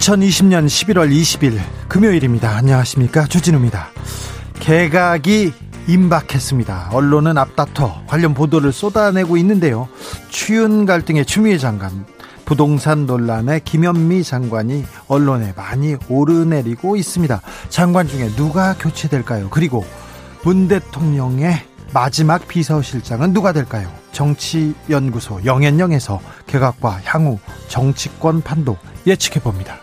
[0.00, 2.56] 2020년 11월 20일 금요일입니다.
[2.56, 3.26] 안녕하십니까.
[3.26, 3.88] 주진우입니다.
[4.58, 5.52] 개각이
[5.86, 6.88] 임박했습니다.
[6.92, 9.88] 언론은 앞다퉈 관련 보도를 쏟아내고 있는데요.
[10.30, 12.06] 추윤 갈등의 추미애 장관,
[12.46, 17.42] 부동산 논란에 김현미 장관이 언론에 많이 오르내리고 있습니다.
[17.68, 19.50] 장관 중에 누가 교체될까요?
[19.50, 19.84] 그리고
[20.44, 21.60] 문 대통령의
[21.92, 23.90] 마지막 비서실장은 누가 될까요?
[24.12, 27.38] 정치연구소 영앤영에서 개각과 향후
[27.68, 29.78] 정치권 판도 예측해 봅니다.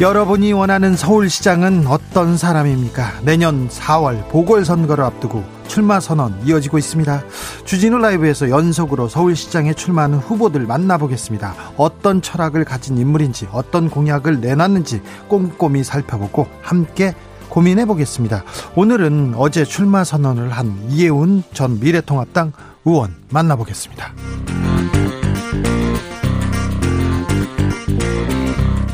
[0.00, 3.20] 여러분이 원하는 서울시장은 어떤 사람입니까?
[3.22, 7.22] 내년 4월 보궐선거를 앞두고 출마 선언 이어지고 있습니다.
[7.66, 11.54] 주진우 라이브에서 연속으로 서울시장에 출마하는 후보들 만나보겠습니다.
[11.76, 17.14] 어떤 철학을 가진 인물인지, 어떤 공약을 내놨는지 꼼꼼히 살펴보고 함께
[17.50, 18.44] 고민해 보겠습니다.
[18.76, 22.52] 오늘은 어제 출마 선언을 한 이해운 전 미래통합당
[22.84, 24.14] 의원 만나보겠습니다.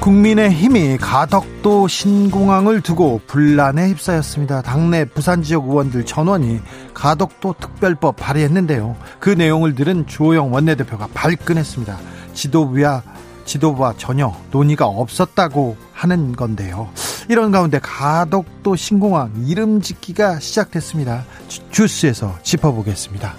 [0.00, 4.62] 국민의 힘이 가덕도 신공항을 두고 분란에 휩싸였습니다.
[4.62, 6.60] 당내 부산 지역 의원들 전원이
[6.94, 8.96] 가덕도 특별법 발의했는데요.
[9.18, 11.98] 그 내용을 들은 주호영 원내대표가 발끈했습니다.
[12.34, 13.02] 지도부와
[13.44, 16.88] 지도부와 전혀 논의가 없었다고 하는 건데요.
[17.28, 21.24] 이런 가운데 가덕도 신공항 이름 짓기가 시작됐습니다.
[21.70, 23.34] 주스에서 짚어보겠습니다.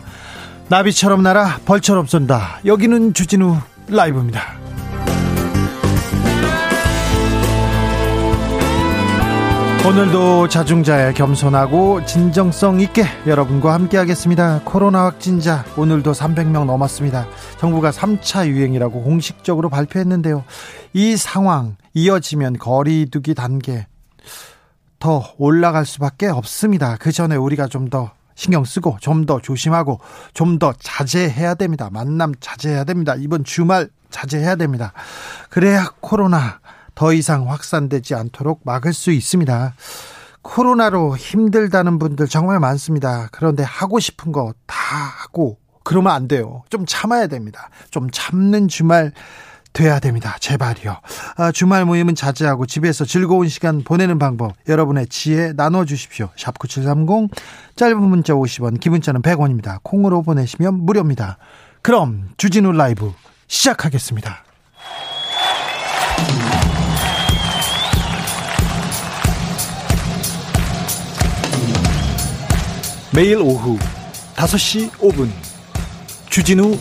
[0.70, 2.60] 나비처럼 날아 벌처럼 쏜다.
[2.66, 3.58] 여기는 주진우
[3.88, 4.58] 라이브입니다.
[9.88, 14.60] 오늘도 자중자의 겸손하고 진정성 있게 여러분과 함께 하겠습니다.
[14.66, 17.26] 코로나 확진자 오늘도 300명 넘었습니다.
[17.58, 20.44] 정부가 3차 유행이라고 공식적으로 발표했는데요.
[20.98, 23.86] 이 상황 이어지면 거리두기 단계
[24.98, 26.98] 더 올라갈 수밖에 없습니다.
[26.98, 30.00] 그 전에 우리가 좀 더 신경 쓰고 좀 더 조심하고
[30.34, 31.90] 좀 더 자제해야 됩니다.
[31.92, 33.14] 만남 자제해야 됩니다.
[33.16, 34.92] 이번 주말 자제해야 됩니다.
[35.52, 36.62] 그래야 코로나
[36.96, 39.76] 더 이상 확산되지 않도록 막을 수 있습니다.
[40.42, 43.30] 코로나로 힘들다는 분들 정말 많습니다.
[43.32, 44.76] 그런데 하고 싶은 거 다
[45.22, 46.64] 하고 그러면 안 돼요.
[46.70, 47.70] 좀 참아야 됩니다.
[47.92, 49.12] 좀 참는 주말
[49.78, 50.36] 돼야 됩니다.
[50.40, 50.98] 제발요.
[51.36, 56.30] 아, 주말 모임은 자제하고 집에서 즐거운 시간 보내는 방법 여러분의 지혜 나눠주십시오.
[56.36, 57.30] 샵 9730
[57.76, 59.78] 짧은 문자 50원 기본자는 100원입니다.
[59.84, 61.38] 콩으로 보내시면 무료입니다.
[61.84, 63.14] 그럼 주진우 라이브
[63.46, 64.44] 시작하겠습니다.
[73.14, 73.78] 매일 오후
[74.36, 75.30] 5시 5분
[76.32, 76.78] 주진우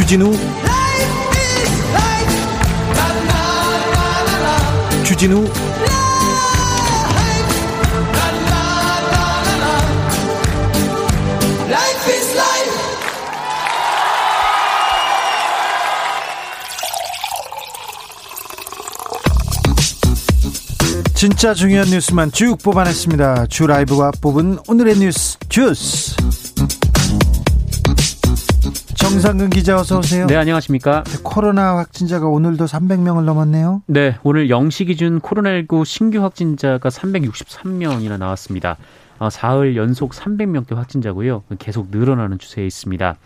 [0.00, 0.32] 주진우
[5.04, 5.46] 주진우
[21.14, 23.48] 진짜 중요한 뉴스만 쭉 뽑아냈습니다.
[23.48, 26.49] 주 라이브가 뽑은 오늘의 뉴스 주스.
[29.10, 30.28] 정상근 기자 어서 오세요.
[30.28, 31.02] 네, 안녕하십니까?
[31.24, 33.82] 코로나 확진자가 오늘도 300명을 넘었네요.
[33.86, 38.76] 네, 오늘 0시 기준 코로나19 신규 확진자가 363명이나 나왔습니다.
[39.18, 41.42] 어, 사흘 연속 300명대 확진자고요.
[41.58, 43.16] 계속 늘어나는 추세에 있습니다.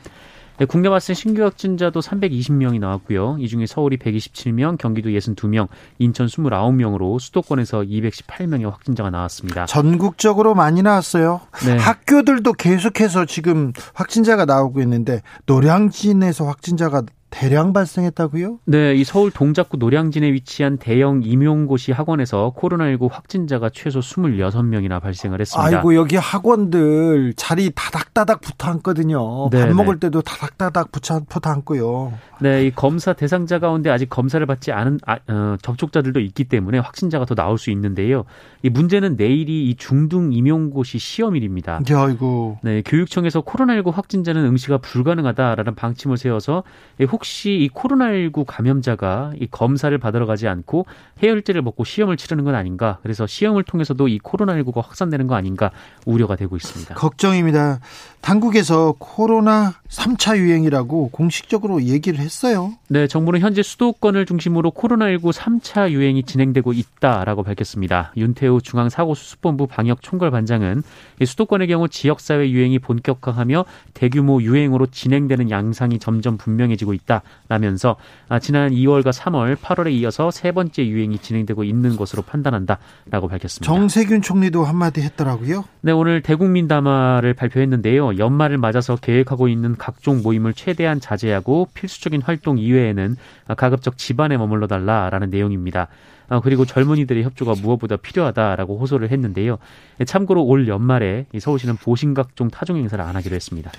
[0.58, 3.36] 네, 국내 발생 신규 확진자도 320명이 나왔고요.
[3.40, 5.68] 이 중에 서울이 127명, 경기도 62명,
[5.98, 9.66] 인천 29명으로 수도권에서 218명의 확진자가 나왔습니다.
[9.66, 11.40] 전국적으로 많이 나왔어요.
[11.66, 11.76] 네.
[11.76, 17.02] 학교들도 계속해서 지금 확진자가 나오고 있는데 노량진에서 확진자가
[17.34, 18.60] 대량 발생했다고요?
[18.64, 25.78] 네, 이 서울 동작구 노량진에 위치한 대형 임용고시 학원에서 코로나19 확진자가 최소 26명이나 발생을 했습니다.
[25.78, 29.50] 아이고, 여기 학원들 자리 다닥다닥 붙어 앉거든요.
[29.50, 29.74] 네, 밥 네.
[29.74, 32.12] 먹을 때도 다닥다닥 붙어, 붙어 앉고요.
[32.40, 37.24] 네, 이 검사 대상자 가운데 아직 검사를 받지 않은 아, 어, 접촉자들도 있기 때문에 확진자가
[37.24, 38.24] 더 나올 수 있는데요.
[38.62, 41.80] 이 문제는 내일이 이 중등 임용고시 시험일입니다.
[41.84, 42.58] 네, 아이고.
[42.62, 46.62] 네, 교육청에서 코로나19 확진자는 응시가 불가능하다라는 방침을 세워서
[47.10, 50.84] 혹 혹시 이 코로나19 감염자가 이 검사를 받으러 가지 않고
[51.22, 52.98] 해열제를 먹고 시험을 치르는 건 아닌가?
[53.02, 55.70] 그래서 시험을 통해서도 이 코로나19가 확산되는 거 아닌가
[56.04, 56.94] 우려가 되고 있습니다.
[56.96, 57.80] 걱정입니다.
[58.24, 62.72] 당국에서 코로나 3차 유행이라고 공식적으로 얘기를 했어요.
[62.88, 68.12] 네, 정부는 현재 수도권을 중심으로 코로나19 3차 유행이 진행되고 있다라고 밝혔습니다.
[68.16, 70.82] 윤태우 중앙사고수습본부 방역총괄반장은
[71.22, 77.96] 수도권의 경우 지역사회 유행이 본격화하며 대규모 유행으로 진행되는 양상이 점점 분명해지고 있다라면서
[78.30, 83.70] 아, 지난 2월과 3월, 8월에 이어서 세 번째 유행이 진행되고 있는 것으로 판단한다라고 밝혔습니다.
[83.70, 85.64] 정세균 총리도 한마디 했더라고요.
[85.82, 88.13] 네, 오늘 대국민 담화를 발표했는데요.
[88.18, 93.16] 연말을 맞아서 계획하고 있는 각종 모임을 최대한 자제하고 필수적인 활동 이외에는
[93.56, 95.88] 가급적 집안에 머물러 달라라는 내용입니다.
[96.28, 99.58] 아, 그리고 젊은이들의 협조가 무엇보다 필요하다라고 호소를 했는데요.
[100.06, 103.70] 참고로 올 연말에 서울시는 보신각종 타종 행사를 안 하기로 했습니다.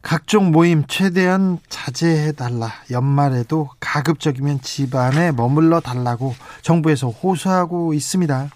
[0.00, 2.68] 각종 모임 최대한 자제해달라.
[2.90, 8.48] 연말에도 가급적이면 집안에 머물러 달라고 정부에서 호소하고 있습니다.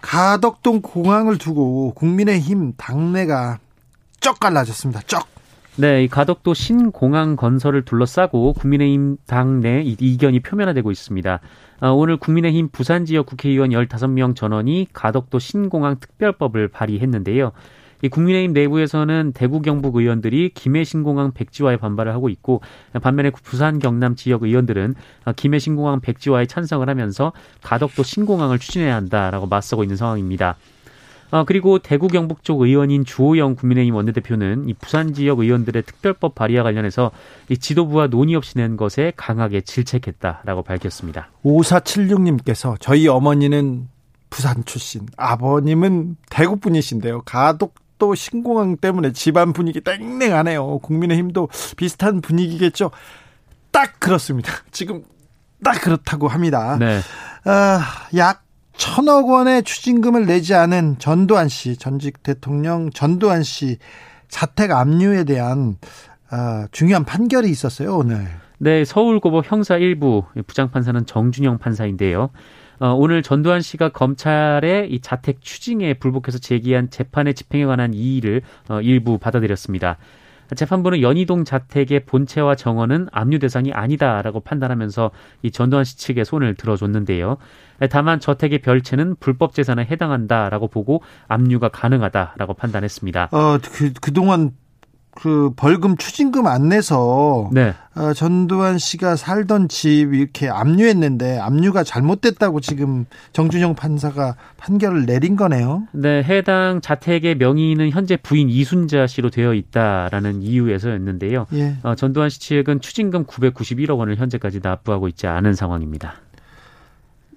[0.00, 3.58] 가덕동 공항을 두고 국민의힘 당내가
[4.28, 5.00] 쩍 갈라졌습니다.
[5.06, 5.26] 쩍.
[5.76, 11.40] 네, 이 가덕도 신공항 건설을 둘러싸고 국민의힘 당내 이견이 표면화되고 있습니다.
[11.80, 17.52] 아, 오늘 국민의힘 부산 지역 국회의원 15명 전원이 가덕도 신공항 특별법을 발의했는데요.
[18.02, 22.60] 이 국민의힘 내부에서는 대구 경북 의원들이 김해 신공항 백지화에 반발을 하고 있고
[23.00, 24.94] 반면에 부산 경남 지역 의원들은
[25.36, 27.32] 김해 신공항 백지화에 찬성을 하면서
[27.62, 30.56] 가덕도 신공항을 추진해야 한다라고 맞서고 있는 상황입니다.
[31.30, 36.62] 어, 그리고 대구 경북 쪽 의원인 주호영 국민의힘 원내대표는 이 부산 지역 의원들의 특별법 발의와
[36.62, 37.10] 관련해서
[37.48, 41.30] 이 지도부와 논의 없이 낸 것에 강하게 질책했다라고 밝혔습니다.
[41.44, 43.88] 5476님께서 저희 어머니는
[44.30, 47.22] 부산 출신, 아버님은 대구 분이신데요.
[47.22, 50.78] 가덕 또 신공항 때문에 집안 분위기 땡땡하네요.
[50.78, 52.90] 국민의힘도 비슷한 분위기겠죠.
[53.70, 54.52] 딱 그렇습니다.
[54.70, 55.02] 지금
[55.62, 56.76] 딱 그렇다고 합니다.
[56.78, 57.00] 네.
[57.44, 57.80] 아,
[58.16, 58.44] 약
[58.78, 63.78] 천억 원의 추징금을 내지 않은 전두환 씨, 전직 대통령 전두환 씨
[64.28, 65.76] 자택 압류에 대한
[66.30, 68.28] 아, 중요한 판결이 있었어요, 오늘.
[68.58, 72.30] 네, 서울고법 형사 1부 부장판사는 정준영 판사인데요.
[72.80, 78.80] 어, 오늘 전두환 씨가 검찰의 이 자택 추징에 불복해서 제기한 재판의 집행에 관한 이의를 어,
[78.80, 79.96] 일부 받아들였습니다.
[80.54, 85.10] 재판부는 연희동 자택의 본체와 정원은 압류 대상이 아니다라고 판단하면서
[85.42, 87.36] 이 전두환 씨 측에 손을 들어줬는데요.
[87.90, 93.28] 다만 저택의 별채는 불법 재산에 해당한다라고 보고 압류가 가능하다라고 판단했습니다.
[93.32, 94.52] 어, 그, 그동안
[95.20, 97.74] 그 벌금 추징금 안 내서 네.
[97.96, 105.88] 어, 전두환 씨가 살던 집 이렇게 압류했는데 압류가 잘못됐다고 지금 정준영 판사가 판결을 내린 거네요.
[105.90, 111.46] 네, 해당 자택의 명의는 현재 부인 이순자 씨로 되어 있다라는 이유에서였는데요.
[111.54, 111.76] 예.
[111.82, 116.14] 어, 전두환 씨 측은 추징금 991억 원을 현재까지 납부하고 있지 않은 상황입니다.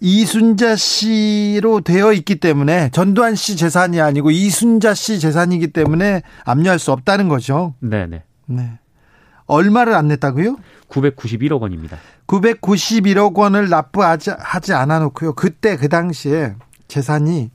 [0.03, 6.91] 이순자 씨로 되어 있기 때문에 전두환 씨 재산이 아니고 이순자 씨 재산이기 때문에 압류할 수
[6.91, 7.75] 없다는 거죠.
[7.79, 8.23] 네네.
[8.47, 8.79] 네.
[9.45, 10.57] 얼마를 안 냈다고요?
[10.89, 11.97] 991억 원입니다.
[12.25, 15.33] 991억 원을 납부하지 하지 않아 놓고요.
[15.33, 16.55] 그때 그 당시에
[16.87, 17.51] 재산이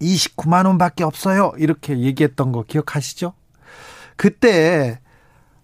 [0.00, 1.52] 29만 원밖에 없어요.
[1.58, 3.34] 이렇게 얘기했던 거 기억하시죠?
[4.16, 4.98] 그때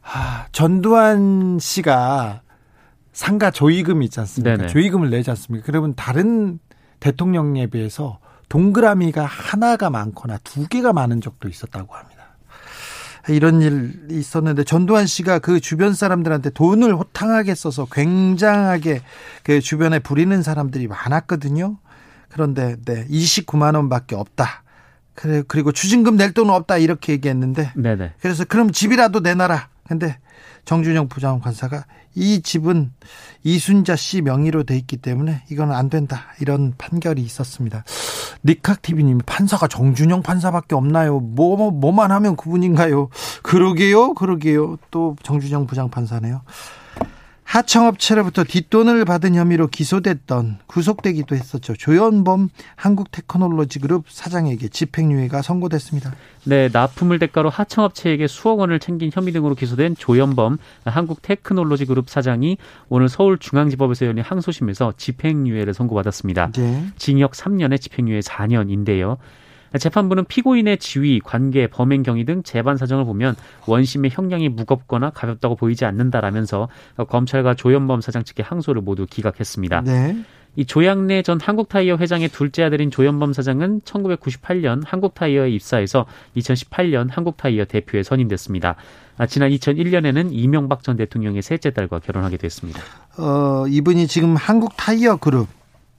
[0.03, 2.43] 아, 전두환 씨가
[3.13, 4.57] 상가 조의금 있지 않습니까?
[4.57, 4.69] 네네.
[4.69, 5.67] 조의금을 내지 않습니까?
[5.67, 6.59] 그러면 다른
[7.01, 12.23] 대통령에 비해서 동그라미가 하나가 많거나 두 개가 많은 적도 있었다고 합니다.
[13.29, 19.01] 이런 일이 있었는데 전두환 씨가 그 주변 사람들한테 돈을 호탕하게 써서 굉장하게
[19.45, 21.79] 그 주변에 부리는 사람들이 많았거든요.
[22.31, 24.65] 그런데 네, 29만 원밖에 없다.
[25.15, 28.15] 그래 그리고 추징금 낼 돈은 없다 이렇게 얘기했는데 네네.
[28.21, 29.69] 그래서 그럼 집이라도 내놔라.
[29.87, 30.19] 근데
[30.65, 32.93] 정준영 부장관사가 이 집은
[33.43, 36.27] 이순자 씨 명의로 돼 있기 때문에 이건 안 된다.
[36.41, 37.85] 이런 판결이 있었습니다.
[38.45, 41.21] 니칵 TV님이 판사가 정준영 판사밖에 없나요?
[41.21, 43.09] 뭐, 뭐 뭐만 하면 그분인가요?
[43.43, 44.77] 그러게요, 그러게요.
[44.91, 46.43] 또 정준영 부장 판사네요.
[47.53, 51.75] 하청업체로부터 뒷돈을 받은 혐의로 기소됐던 구속되기도 했었죠.
[51.77, 56.15] 조현범 한국테크놀로지그룹 사장에게 집행유예가 선고됐습니다.
[56.45, 60.57] 네, 납품을 대가로 하청업체에게 수억 원을 챙긴 혐의 등으로 기소된 조현범
[60.87, 62.57] 한국테크놀로지그룹 사장이
[62.89, 66.53] 오늘 서울중앙지법에서 열린 항소심에서 집행유예를 선고받았습니다.
[66.53, 66.87] 네.
[66.97, 69.19] 징역 3년에 집행유예 4년인데요.
[69.79, 73.35] 재판부는 피고인의 지위, 관계, 범행 경위 등 재반 사정을 보면
[73.67, 76.69] 원심의 형량이 무겁거나 가볍다고 보이지 않는다라면서
[77.09, 79.83] 검찰과 조현범 사장 측의 항소를 모두 기각했습니다.
[79.83, 80.17] 네.
[80.55, 86.05] 이 조양래 전 한국타이어 회장의 둘째 아들인 조현범 사장은 1998년 한국타이어에 입사해서
[86.37, 88.77] 2018년 한국타이어 대표에 선임됐습니다.
[89.17, 92.81] 아, 지난 2001년에는 이명박 전 대통령의 셋째 딸과 결혼하게 됐습니다.
[93.17, 95.49] 어, 이분이 지금 한국타이어 그룹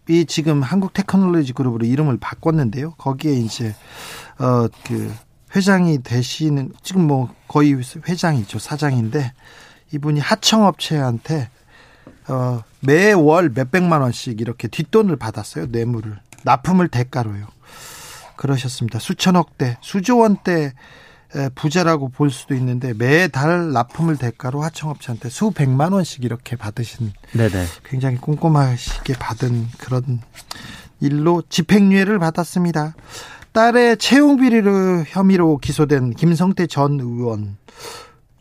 [0.09, 2.91] 이 지금 한국 테크놀로지 그룹으로 이름을 바꿨는데요.
[2.97, 3.73] 거기에 이제
[4.37, 5.13] 어, 그
[5.55, 7.75] 회장이 되시는 지금 뭐 거의
[8.07, 9.33] 회장이죠 사장인데
[9.93, 11.49] 이분이 하청업체한테
[12.27, 15.67] 어, 매월 몇 백만 원씩 이렇게 뒷돈을 받았어요.
[15.67, 16.17] 뇌물을.
[16.43, 17.47] 납품을 대가로요.
[18.35, 18.99] 그러셨습니다.
[18.99, 20.73] 수천억 대, 수조 원대
[21.55, 27.65] 부자라고 볼 수도 있는데 매달 납품을 대가로 하청업체한테 수백만 원씩 이렇게 받으신 네네.
[27.85, 30.19] 굉장히 꼼꼼하시게 받은 그런
[30.99, 32.95] 일로 집행유예를 받았습니다.
[33.51, 37.57] 딸의 채용 비리를 혐의로 기소된 김성태 전 의원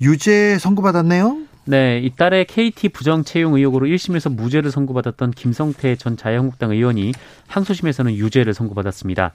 [0.00, 1.38] 유죄 선고받았네요.
[1.64, 7.12] 네, 이 딸의 KT 부정 채용 의혹으로 1심에서 무죄를 선고받았던 김성태 전 자유한국당 의원이
[7.46, 9.32] 항소심에서는 유죄를 선고받았습니다.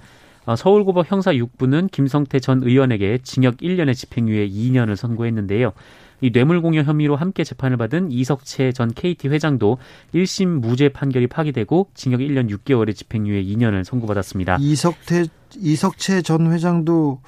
[0.48, 5.74] 어, 서울고법 형사 6부는 김성태 전 의원에게 징역 1년의 집행유예 2년을 선고했는데요.
[6.22, 9.78] 이 뇌물공여 혐의로 함께 재판을 받은 이석채 전 KT 회장도
[10.16, 14.58] 1심 무죄 판결이 파기되고 징역 1년 6개월의 집행유예 2년을 선고받았습니다.
[14.62, 15.26] 이석태
[15.58, 17.22] 이석채 전 회장도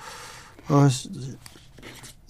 [0.70, 0.88] 어,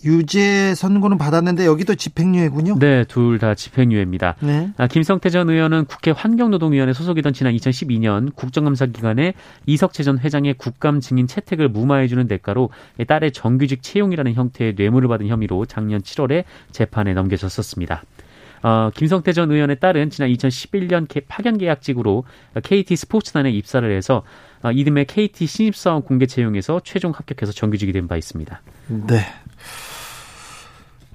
[0.06, 2.80] 유죄 선고는 받았는데 여기도 집행유예군요.
[2.80, 4.36] 네, 둘 다 집행유예입니다.
[4.42, 4.70] 네.
[4.78, 9.34] 아, 김성태 전 의원은 국회 환경노동위원회 소속이던 지난 2012년 국정감사 기간에
[9.66, 12.70] 이석채 전 회장의 국감 증인 채택을 무마해주는 대가로
[13.08, 18.04] 딸의 정규직 채용이라는 형태의 뇌물을 받은 혐의로 작년 7월에 재판에 넘겨졌었습니다.
[18.62, 22.26] 어, 김성태 전 의원의 딸은 지난 2011년 파견 계약직으로
[22.62, 24.24] KT 스포츠단에 입사를 해서
[24.62, 28.62] 어, 이듬해 KT 신입사원 공개 채용에서 최종 합격해서 정규직이 된 바 있습니다.
[29.08, 29.26] 네.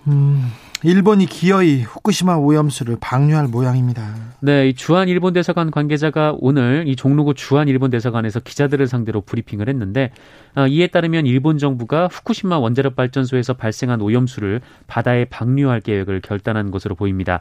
[0.07, 4.15] 음, 일본이 기어이 후쿠시마 오염수를 방류할 모양입니다.
[4.41, 9.69] 네, 이 주한 일본 대사관 관계자가 오늘 이 종로구 주한 일본 대사관에서 기자들을 상대로 브리핑을
[9.71, 10.11] 했는데
[10.55, 16.95] 어, 이에 따르면 일본 정부가 후쿠시마 원자력 발전소에서 발생한 오염수를 바다에 방류할 계획을 결단한 것으로
[16.95, 17.41] 보입니다.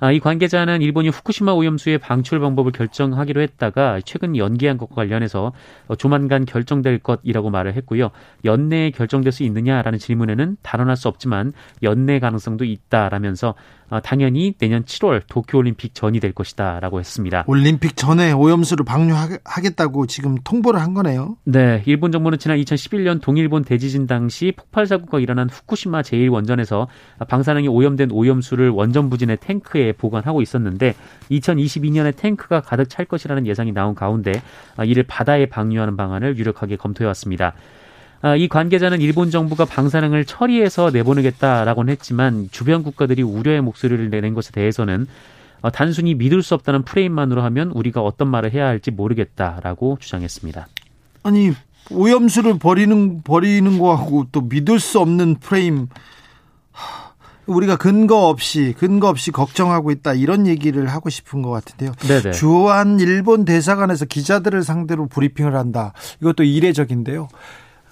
[0.00, 5.52] 아, 이 관계자는 일본이 후쿠시마 오염수의 방출 방법을 결정하기로 했다가 최근 연기한 것과 관련해서
[5.88, 8.10] 어, 조만간 결정될 것이라고 말을 했고요.
[8.44, 11.52] 연내에 결정될 수 있느냐라는 질문에는 단언할 수 없지만
[11.82, 13.54] 연내 가능성도 있다라면서
[13.90, 17.44] 어, 당연히 내년 7월 도쿄올림픽 전이 될 것이다라고 했습니다.
[17.46, 21.36] 올림픽 전에 오염수를 방류하겠다고 지금 통보를 한 거네요.
[21.44, 26.86] 네, 일본 정부는 지난 2011년 동일본 대지진 당시 폭발 사고가 일어난 후쿠시마 제1원전에서
[27.28, 30.94] 방사능이 오염된 오염수를 원전 부진의 탱크에 보관하고 있었는데
[31.30, 34.42] 2022년에 탱크가 가득 찰 것이라는 예상이 나온 가운데
[34.76, 37.54] 아, 이를 바다에 방류하는 방안을 유력하게 검토해 왔습니다.
[38.22, 44.52] 아, 이 관계자는 일본 정부가 방사능을 처리해서 내보내겠다라고는 했지만 주변 국가들이 우려의 목소리를 내는 것에
[44.52, 45.06] 대해서는
[45.62, 50.68] 어, 단순히 믿을 수 없다는 프레임만으로 하면 우리가 어떤 말을 해야 할지 모르겠다라고 주장했습니다.
[51.22, 51.52] 아니
[51.90, 55.88] 오염수를 버리는 버리는 거하고 또 믿을 수 없는 프레임
[57.54, 61.92] 우리가 근거 없이 근거 없이 걱정하고 있다 이런 얘기를 하고 싶은 것 같은데요.
[62.00, 62.32] 네네.
[62.32, 65.92] 주한 일본 대사관에서 기자들을 상대로 브리핑을 한다.
[66.20, 67.28] 이것도 이례적인데요.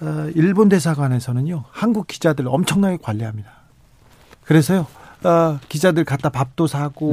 [0.01, 3.51] 어, 일본 대사관에서는요 한국 기자들 엄청나게 관리합니다.
[4.45, 4.87] 그래서요
[5.25, 7.13] 어, 기자들 갖다 밥도 사고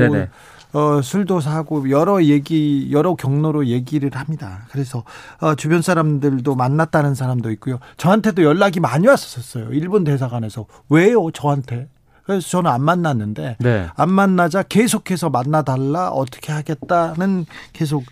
[0.73, 4.67] 어, 술도 사고 여러 얘기 여러 경로로 얘기를 합니다.
[4.71, 5.03] 그래서
[5.39, 7.79] 어, 주변 사람들도 만났다는 사람도 있고요.
[7.95, 9.69] 저한테도 연락이 많이 왔었어요.
[9.71, 11.87] 일본 대사관에서 왜요 저한테?
[12.25, 13.87] 그래서 저는 안 만났는데 네.
[13.95, 18.03] 안 만나자 계속해서 만나달라 어떻게 하겠다는 계속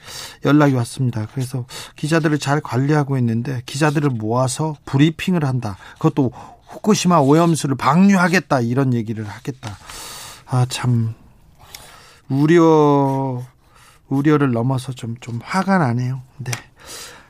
[0.46, 1.28] 연락이 왔습니다.
[1.34, 1.66] 그래서
[1.96, 5.78] 기자들을 잘 관리하고 있는데 기자들을 모아서 브리핑을 한다.
[5.94, 6.32] 그것도
[6.68, 9.78] 후쿠시마 오염수를 방류하겠다 이런 얘기를 하겠다.
[10.46, 11.16] 아 참
[12.30, 13.42] 우려
[14.10, 16.22] 우려를 넘어서 좀좀 화가 나네요.
[16.38, 16.52] 네.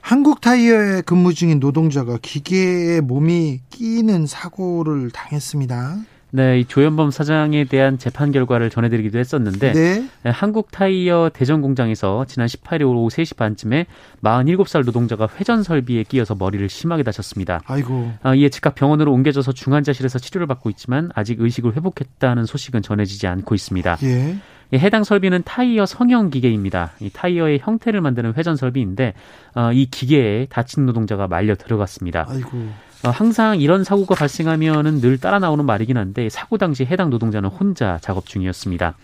[0.02, 5.98] 한국 타이어에 근무 중인 노동자가 기계에 몸이 끼는 사고를 당했습니다.
[6.36, 10.10] 네, 이 조현범 사장에 대한 재판 결과를 전해드리기도 했었는데 네.
[10.24, 13.86] 네 한국 타이어 대전 공장에서 지난 18일 오후 3시 반쯤에
[14.24, 17.62] 47살 노동자가 회전 설비에 끼어서 머리를 심하게 다쳤습니다.
[17.68, 18.14] 아이고.
[18.24, 23.54] 아, 이에 즉각 병원으로 옮겨져서 중환자실에서 치료를 받고 있지만 아직 의식을 회복했다는 소식은 전해지지 않고
[23.54, 24.00] 있습니다.
[24.02, 24.36] 예.
[24.74, 26.94] 해당 설비는 타이어 성형 기계입니다.
[27.00, 29.14] 이 타이어의 형태를 만드는 회전 설비인데
[29.54, 32.26] 어, 이 기계에 다친 노동자가 말려 들어갔습니다.
[32.28, 32.70] 아이고.
[33.06, 38.00] 어, 항상 이런 사고가 발생하면은 늘 따라 나오는 말이긴 한데 사고 당시 해당 노동자는 혼자
[38.02, 38.96] 작업 중이었습니다.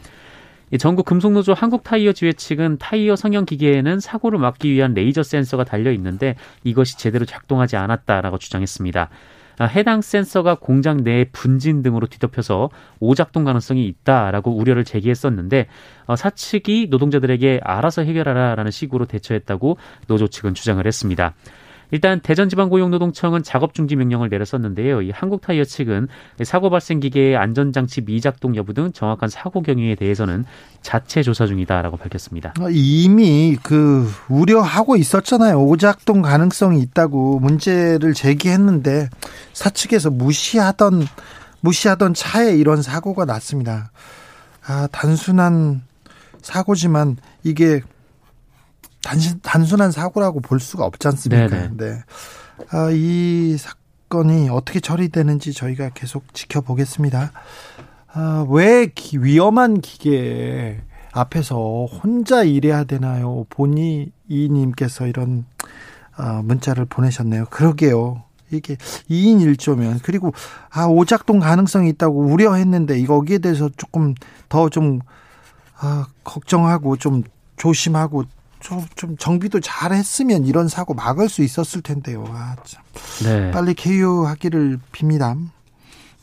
[0.79, 6.35] 전국 금속노조 한국타이어 지회 측은 타이어 성형 기계에는 사고를 막기 위한 레이저 센서가 달려 있는데
[6.63, 9.09] 이것이 제대로 작동하지 않았다라고 주장했습니다.
[9.57, 12.69] 아, 해당 센서가 공장 내 분진 등으로 뒤덮여서
[13.01, 15.67] 오작동 가능성이 있다라고 우려를 제기했었는데
[16.05, 19.77] 어, 사측이 노동자들에게 알아서 해결하라라는 식으로 대처했다고
[20.07, 21.33] 노조 측은 주장을 했습니다.
[21.91, 25.01] 일단 대전지방고용노동청은 작업 중지 명령을 내렸었는데요.
[25.01, 26.07] 이 한국타이어 측은
[26.43, 30.45] 사고 발생 기계의 안전장치 미작동 여부 등 정확한 사고 경위에 대해서는
[30.81, 32.53] 자체 조사 중이다라고 밝혔습니다.
[32.59, 35.61] 어, 이미 그 우려하고 있었잖아요.
[35.61, 39.09] 오작동 가능성이 있다고 문제를 제기했는데
[39.53, 41.05] 사측에서 무시하던
[41.61, 43.91] 무시하던 차에 이런 사고가 났습니다.
[44.65, 45.81] 아, 단순한
[46.41, 47.81] 사고지만 이게
[49.01, 51.47] 단신, 단순한 사고라고 볼 수가 없지 않습니까?
[51.47, 51.69] 네네.
[51.77, 52.03] 네.
[52.71, 57.31] 아, 이 사건이 어떻게 처리되는지 저희가 계속 지켜보겠습니다.
[58.13, 63.45] 아, 왜 기, 위험한 기계 앞에서 혼자 일해야 되나요?
[63.49, 65.45] 본이 이님께서 이런
[66.15, 67.45] 아, 문자를 보내셨네요.
[67.45, 68.23] 그러게요.
[68.51, 68.75] 이게
[69.09, 70.33] 2인 1조면 그리고
[70.71, 74.15] 아 오작동 가능성이 있다고 우려했는데 이거기에 대해서 조금
[74.49, 75.01] 더좀
[75.79, 77.23] 아, 걱정하고 좀
[77.57, 78.23] 조심하고
[78.59, 82.25] 좀, 좀 정비도 잘 했으면 이런 사고 막을 수 있었을 텐데요.
[82.29, 82.83] 아, 참.
[83.23, 83.51] 네.
[83.51, 85.37] 빨리 개유하기를 빕니다.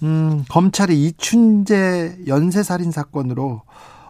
[0.02, 3.62] 음, 검찰이 이춘재 연쇄살인 사건으로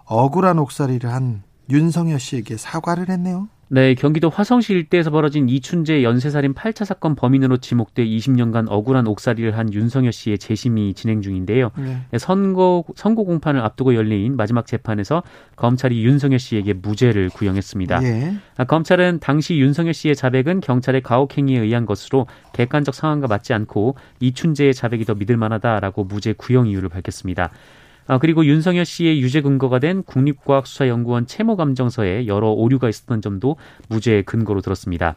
[0.04, 3.48] 억울한 옥살이를 한 윤성여 씨에게 사과를 했네요.
[3.68, 9.72] 네, 경기도 화성시 일대에서 벌어진 이춘재 연쇄살인 8차 사건 범인으로 지목돼 20년간 억울한 옥살이를 한
[9.72, 11.70] 윤성여 씨의 재심이 진행 중인데요.
[11.76, 11.98] 네.
[12.10, 12.18] 네.
[12.18, 15.24] 선거 선고 공판을 앞두고 열린 마지막 재판에서
[15.56, 18.00] 검찰이 윤성여 씨에게 무죄를 구형했습니다.
[18.00, 18.36] 네.
[18.68, 25.04] 검찰은 당시 윤성여 씨의 자백은 경찰의 가혹행위에 의한 것으로 객관적 상황과 맞지 않고 이춘재의 자백이
[25.04, 27.50] 더 믿을 만하다라고 무죄 구형 이유를 밝혔습니다.
[28.06, 33.56] 아, 그리고 윤석열 씨의 유죄 근거가 된 국립과학수사연구원 채모감정서에 여러 오류가 있었던 점도
[33.88, 35.16] 무죄의 근거로 들었습니다.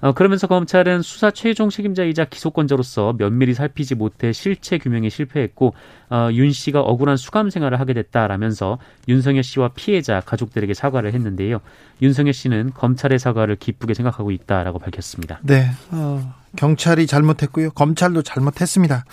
[0.00, 5.74] 어, 그러면서 검찰은 수사 최종 책임자이자 기소권자로서 면밀히 살피지 못해 실체 규명에 실패했고
[6.10, 11.60] 어, 윤 씨가 억울한 수감 생활을 하게 됐다라면서 윤석열 씨와 피해자 가족들에게 사과를 했는데요.
[12.00, 15.40] 윤석열 씨는 검찰의 사과를 기쁘게 생각하고 있다라고 밝혔습니다.
[15.42, 19.04] 네, 어, 경찰이 잘못했고요, 검찰도 잘못했습니다.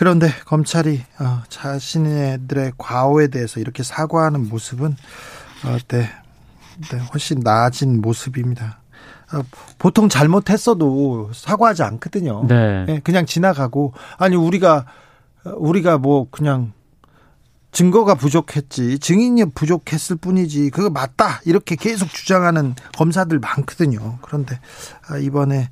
[0.00, 4.96] 그런데 검찰이 어, 자신들의 과오에 대해서 이렇게 사과하는 모습은
[5.66, 6.08] 어, 네,
[6.90, 8.80] 네, 훨씬 나아진 모습입니다.
[9.30, 9.42] 어,
[9.78, 12.46] 보통 잘못했어도 사과하지 않거든요.
[12.48, 12.86] 네.
[12.86, 13.00] 네.
[13.04, 14.86] 그냥 지나가고 아니 우리가
[15.44, 16.72] 우리가 뭐 그냥
[17.70, 24.16] 증거가 부족했지 증인이 부족했을 뿐이지 그거 맞다 이렇게 계속 주장하는 검사들 많거든요.
[24.22, 24.58] 그런데
[25.10, 25.68] 아, 이번에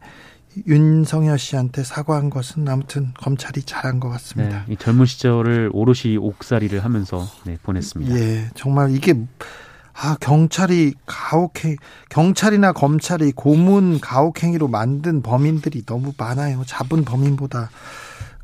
[0.67, 4.65] 윤성여 씨한테 사과한 것은 아무튼 검찰이 잘한 것 같습니다.
[4.67, 8.15] 네, 이 젊은 시절을 오롯이 옥살이를 하면서 네, 보냈습니다.
[8.15, 9.15] 예, 정말 이게
[9.95, 11.77] 아 경찰이 가혹행
[12.09, 16.63] 경찰이나 검찰이 고문 가혹행위로 만든 범인들이 너무 많아요.
[16.67, 17.71] 잡은 범인보다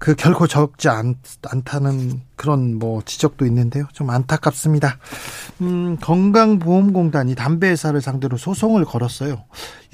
[0.04, 1.14] 그 결코 적지 않,
[1.50, 3.86] 않다는 그런 뭐 지적도 있는데요.
[3.94, 4.98] 좀 안타깝습니다.
[5.62, 9.44] 음, 건강보험공단이 담배 회사를 상대로 소송을 걸었어요.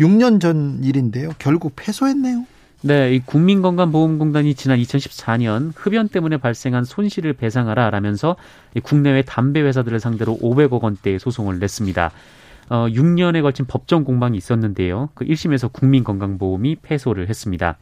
[0.01, 1.31] 6년 전 일인데요.
[1.39, 2.45] 결국 패소했네요.
[2.83, 8.35] 네, 이 국민건강보험공단이 지난 2014년 흡연 때문에 발생한 손실을 배상하라라면서
[8.83, 12.11] 국내외 담배 회사들을 상대로 500억 원대의 소송을 냈습니다.
[12.71, 15.11] 어, 6년에 걸친 법정 공방이 있었는데요.
[15.15, 17.79] 그 1심에서 국민건강보험이 패소를 했습니다.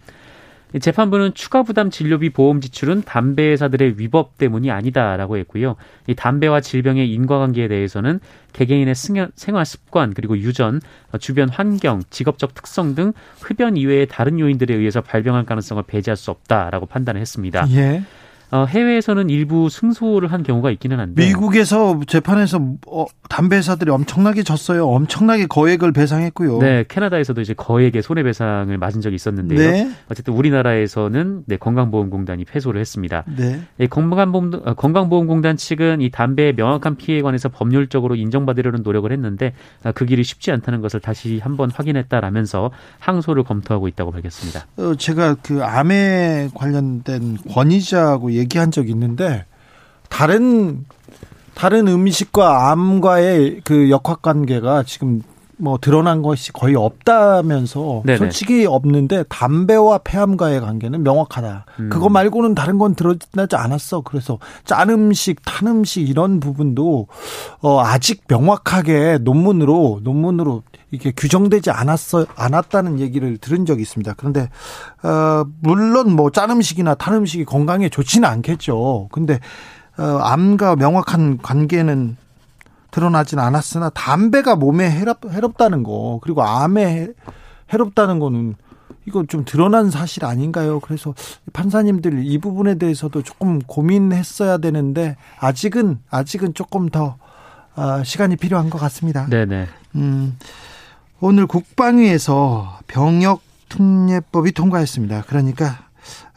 [0.80, 5.76] 재판부는 추가 부담 진료비 보험 지출은 담배 회사들의 위법 때문이 아니다라고 했고요.
[6.06, 8.20] 이 담배와 질병의 인과관계에 대해서는
[8.52, 10.80] 개개인의 생활 습관 그리고 유전,
[11.20, 16.86] 주변 환경, 직업적 특성 등 흡연 이외의 다른 요인들에 의해서 발병할 가능성을 배제할 수 없다라고
[16.86, 17.66] 판단을 했습니다.
[17.70, 18.02] 예.
[18.50, 24.88] 어, 해외에서는 일부 승소를 한 경우가 있기는 한데 미국에서 재판에서 어, 담배 회사들이 엄청나게 졌어요.
[24.88, 26.58] 엄청나게 거액을 배상했고요.
[26.58, 29.58] 네, 캐나다에서도 이제 거액의 손해배상을 맞은 적이 있었는데요.
[29.58, 29.90] 네.
[30.10, 33.24] 어쨌든 우리나라에서는 네, 건강보험공단이 패소를 했습니다.
[33.36, 33.60] 네.
[33.76, 39.92] 네 건강보험 어, 건강보험공단 측은 이 담배의 명확한 피해에 관해서 법률적으로 인정받으려는 노력을 했는데 아,
[39.92, 44.66] 그 길이 쉽지 않다는 것을 다시 한번 확인했다라면서 항소를 검토하고 있다고 밝혔습니다.
[44.78, 49.44] 어, 제가 그 암에 관련된 권위자하고 얘기한 적이 있는데
[50.08, 50.84] 다른
[51.54, 55.22] 다른 음식과 암과의 그 역학 관계가 지금
[55.58, 58.18] 뭐 드러난 것이 거의 없다면서 네네.
[58.18, 61.66] 솔직히 없는데 담배와 폐암과의 관계는 명확하다.
[61.80, 61.88] 음.
[61.90, 64.02] 그거 말고는 다른 건 드러나지 않았어.
[64.02, 67.08] 그래서 짠 음식, 탄 음식 이런 부분도
[67.60, 74.14] 어 아직 명확하게 논문으로 논문으로 이게 규정되지 않았어 않았다는 얘기를 들은 적이 있습니다.
[74.16, 74.48] 그런데
[75.02, 79.08] 어 물론 뭐 짠 음식이나 탄 음식이 건강에 좋지는 않겠죠.
[79.12, 79.38] 근데
[79.98, 82.16] 어 암과 명확한 관계는
[82.90, 87.08] 드러나진 않았으나 담배가 몸에 해롭, 해롭다는 거 그리고 암에
[87.72, 88.54] 해롭다는 거는
[89.06, 90.80] 이거 좀 드러난 사실 아닌가요?
[90.80, 91.14] 그래서
[91.52, 97.16] 판사님들 이 부분에 대해서도 조금 고민했어야 되는데 아직은 아직은 조금 더
[97.76, 99.26] 어, 시간이 필요한 것 같습니다.
[99.28, 99.66] 네네.
[99.94, 100.36] 음,
[101.20, 105.24] 오늘 국방위에서 병역 특례법이 통과했습니다.
[105.26, 105.88] 그러니까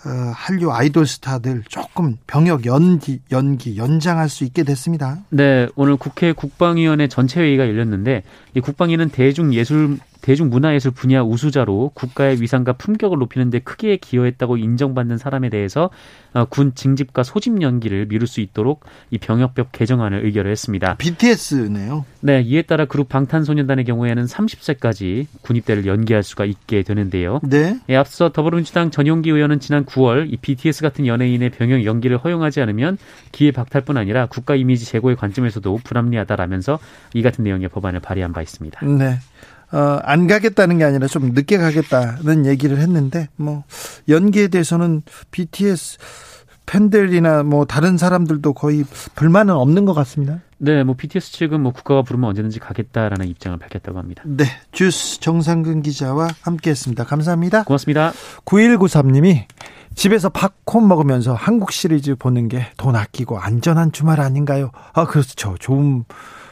[0.03, 5.19] 어, 한류 아이돌 스타들 조금 병역 연기 연기 연장할 수 있게 됐습니다.
[5.29, 8.23] 네, 오늘 국회 국방위원회 전체 회의가 열렸는데
[8.55, 15.17] 이 국방위는 대중 예술 대중문화예술 분야 우수자로 국가의 위상과 품격을 높이는 데 크게 기여했다고 인정받는
[15.17, 15.89] 사람에 대해서
[16.33, 20.95] 어, 군 징집과 소집 연기를 미룰 수 있도록 이 병역법 개정안을 의결을 했습니다.
[20.95, 22.05] BTS네요.
[22.21, 27.39] 네, 이에 따라 그룹 방탄소년단의 경우에는 30세까지 군입대를 연기할 수가 있게 되는데요.
[27.43, 27.79] 네.
[27.89, 32.97] 예, 앞서 더불어민주당 전용기 의원은 지난 9월 이 BTS 같은 연예인의 병역 연기를 허용하지 않으면
[33.31, 36.79] 기회 박탈뿐 아니라 국가 이미지 제고의 관점에서도 불합리하다라면서
[37.13, 38.85] 이 같은 내용의 법안을 발의한 바 있습니다.
[38.85, 39.17] 네.
[39.71, 43.63] 어, 안 가겠다는 게 아니라 좀 늦게 가겠다는 얘기를 했는데 뭐
[44.09, 45.97] 연기에 대해서는 BTS
[46.65, 50.39] 팬들이나 뭐 다른 사람들도 거의 불만은 없는 것 같습니다.
[50.57, 54.23] 네, 뭐 BTS 측은 뭐 국가가 부르면 언제든지 가겠다라는 입장을 밝혔다고 합니다.
[54.25, 57.03] 네, 주스 정상근 기자와 함께했습니다.
[57.05, 57.63] 감사합니다.
[57.63, 58.13] 고맙습니다.
[58.45, 59.45] 9193님이
[59.95, 64.71] 집에서 팝콘 먹으면서 한국 시리즈 보는 게 돈 아끼고 안전한 주말 아닌가요?
[64.93, 65.55] 아, 그렇죠.
[65.59, 66.05] 좋은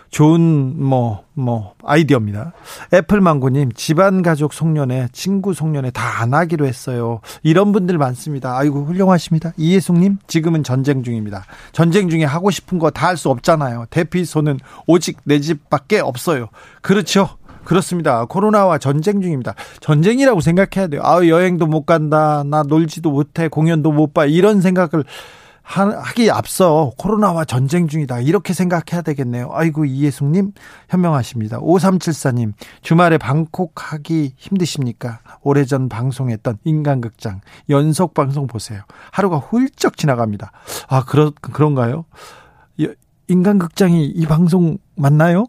[0.10, 2.54] 좋은 뭐, 뭐, 아이디어입니다.
[2.93, 7.22] 애플망고님, 집안 가족 송년회, 친구 송년회 다 안 하기로 했어요.
[7.43, 8.58] 이런 분들 많습니다.
[8.58, 9.54] 아이고, 훌륭하십니다.
[9.56, 11.45] 이혜숙님, 지금은 전쟁 중입니다.
[11.72, 13.86] 전쟁 중에 하고 싶은 거 다 할 수 없잖아요.
[13.89, 16.48] 대피소는 오직 내 집밖에 없어요.
[16.82, 17.30] 그렇죠.
[17.63, 18.26] 그렇습니다.
[18.26, 19.54] 코로나와 전쟁 중입니다.
[19.80, 21.02] 전쟁이라고 생각해야 돼요.
[21.04, 22.43] 아, 여행도 못 간다.
[22.45, 23.48] 나 놀지도 못해.
[23.48, 24.26] 공연도 못 봐.
[24.26, 25.04] 이런 생각을
[25.70, 28.22] 하기 앞서 코로나와 전쟁 중이다.
[28.22, 29.50] 이렇게 생각해야 되겠네요.
[29.54, 30.54] 아이고, 이예숙님,
[30.90, 31.60] 현명하십니다.
[31.60, 35.20] 5374님, 주말에 방콕 하기 힘드십니까?
[35.42, 38.82] 오래전 방송했던 인간극장, 연속 방송 보세요.
[39.12, 40.52] 하루가 훌쩍 지나갑니다.
[40.88, 42.06] 아, 그러, 그런가요?
[43.28, 45.46] 인간극장이 이 방송 맞나요?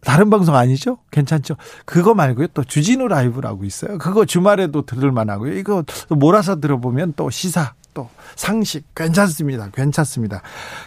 [0.00, 0.98] 다른 방송 아니죠?
[1.12, 1.56] 괜찮죠?
[1.84, 2.48] 그거 말고요.
[2.48, 3.98] 또 주진우 라이브라고 있어요.
[3.98, 5.52] 그거 주말에도 들을 만하고요.
[5.54, 9.70] 이거 몰아서 들어보면 또 시사 또 상식 괜찮습니다.
[9.72, 10.42] 괜찮습니다.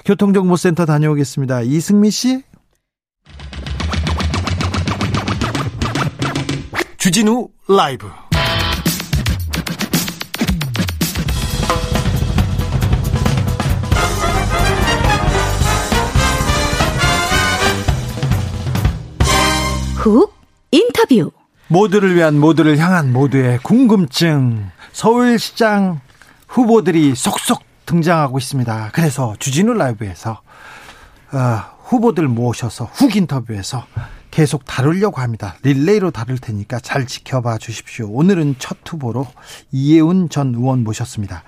[0.06, 1.62] 교통정보센터 다녀오겠습니다.
[1.62, 2.44] 이승미 씨.
[6.98, 8.08] 주진우 라이브.
[19.96, 20.32] 훅
[20.70, 21.32] 인터뷰.
[21.70, 24.70] 모두를 위한 모두를 향한 모두의 궁금증.
[24.92, 26.02] 서울시장
[26.50, 28.90] 후보들이 속속 등장하고 있습니다.
[28.94, 30.42] 그래서 주진우 라이브에서
[31.32, 33.86] 어, 후보들 모셔서 훅 인터뷰에서
[34.32, 35.56] 계속 다루려고 합니다.
[35.64, 38.10] 릴레이로 다룰 테니까 잘 지켜봐 주십시오.
[38.12, 39.28] 오늘은 첫 후보로
[39.72, 41.44] 이혜훈 전 의원 모셨습니다.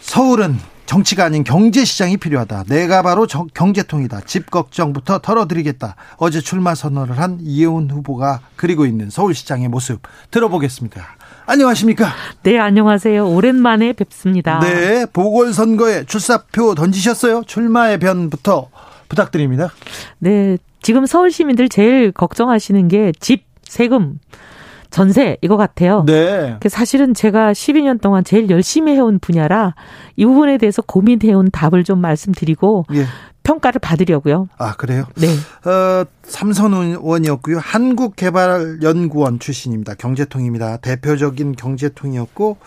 [0.00, 2.64] 서울은 정치가 아닌 경제시장이 필요하다.
[2.64, 4.20] 내가 바로 경제통이다.
[4.22, 5.96] 집 걱정부터 털어드리겠다.
[6.16, 11.16] 어제 출마 선언을 한 이혜훈 후보가 그리고 있는 서울시장의 모습 들어보겠습니다.
[11.46, 12.08] 안녕하십니까?
[12.42, 13.28] 네, 안녕하세요.
[13.28, 14.60] 오랜만에 뵙습니다.
[14.60, 17.42] 네, 보궐선거에 출사표 던지셨어요?
[17.46, 18.70] 출마의 변부터
[19.08, 19.70] 부탁드립니다.
[20.18, 24.18] 네, 지금 서울 시민들 제일 걱정하시는 게 집, 세금,
[24.94, 26.04] 전세 이거 같아요.
[26.06, 26.56] 네.
[26.68, 29.74] 사실은 제가 12년 동안 제일 열심히 해온 분야라
[30.14, 33.04] 이 부분에 대해서 고민해온 답을 좀 말씀드리고 예.
[33.42, 34.48] 평가를 받으려고요.
[34.56, 35.06] 아 그래요?
[35.16, 35.26] 네.
[35.68, 37.58] 어, 삼선 의원이었고요.
[37.58, 39.94] 한국개발연구원 출신입니다.
[39.94, 40.76] 경제통입니다.
[40.76, 42.58] 대표적인 경제통이었고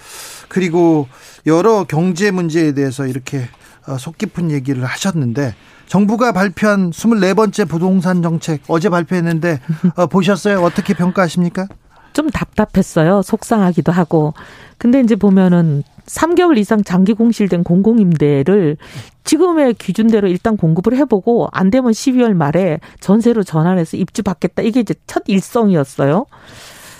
[0.50, 1.08] 그리고
[1.46, 3.48] 여러 경제 문제에 대해서 이렇게
[3.88, 9.62] 어, 속 깊은 얘기를 하셨는데 정부가 발표한 24번째 부동산 정책 어제 발표했는데
[9.96, 10.62] 어, 보셨어요?
[10.62, 11.68] 어떻게 평가하십니까?
[12.18, 13.22] 좀 답답했어요.
[13.22, 14.34] 속상하기도 하고.
[14.80, 18.78] 근데 이제 보면은 3개월 이상 장기 공실된 공공임대를
[19.24, 24.64] 지금의 기준대로 일단 공급을 해보고 안 되면 12월 말에 전세로 전환해서 입주 받겠다.
[24.64, 26.26] 이게 이제 첫 일성이었어요.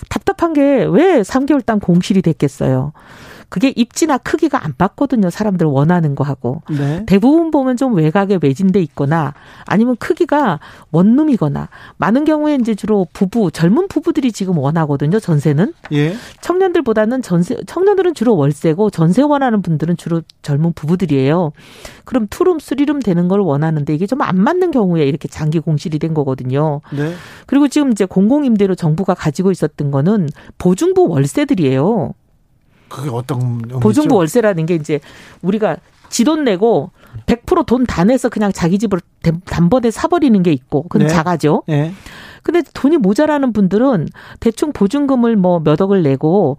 [0.08, 2.92] 답답한 게 왜 3개월 단 공실이 됐겠어요.
[3.48, 5.30] 그게 입지나 크기가 안 맞거든요.
[5.30, 6.62] 사람들 원하는 거하고.
[6.70, 7.04] 네.
[7.06, 9.34] 대부분 보면 좀 외곽에 매진돼 있거나
[9.64, 10.60] 아니면 크기가
[10.92, 15.18] 원룸이거나 많은 경우에 이제 주로 부부 젊은 부부들이 지금 원하거든요.
[15.18, 15.72] 전세는.
[15.92, 16.14] 예.
[16.42, 21.52] 청년들보다는 전세 청년들은 주로 월세고 전세 원하는 분들은 주로 젊은 부부들이에요.
[22.04, 25.58] 그럼 two room, three room 되는 걸 원하는데 이게 좀 안 맞는 경우에 이렇게 장기
[25.58, 26.80] 공실이 된 거거든요.
[26.92, 27.14] 네.
[27.46, 32.12] 그리고 지금 이제 공공임대로 정부가 가지고 있었던 거는 보증부 월세들이에요.
[32.88, 35.00] 그게 어떤 보증부 월세라는 게 이제
[35.42, 35.76] 우리가
[36.08, 36.90] 지 돈 내고
[37.26, 39.00] 100%돈 다 내서 그냥 자기 집을
[39.44, 41.12] 단번에 사버리는 게 있고 그건 네.
[41.12, 41.62] 자가죠.
[41.66, 41.92] 네.
[42.42, 44.08] 근데 돈이 모자라는 분들은
[44.40, 46.56] 대충 보증금을 뭐 몇 억을 내고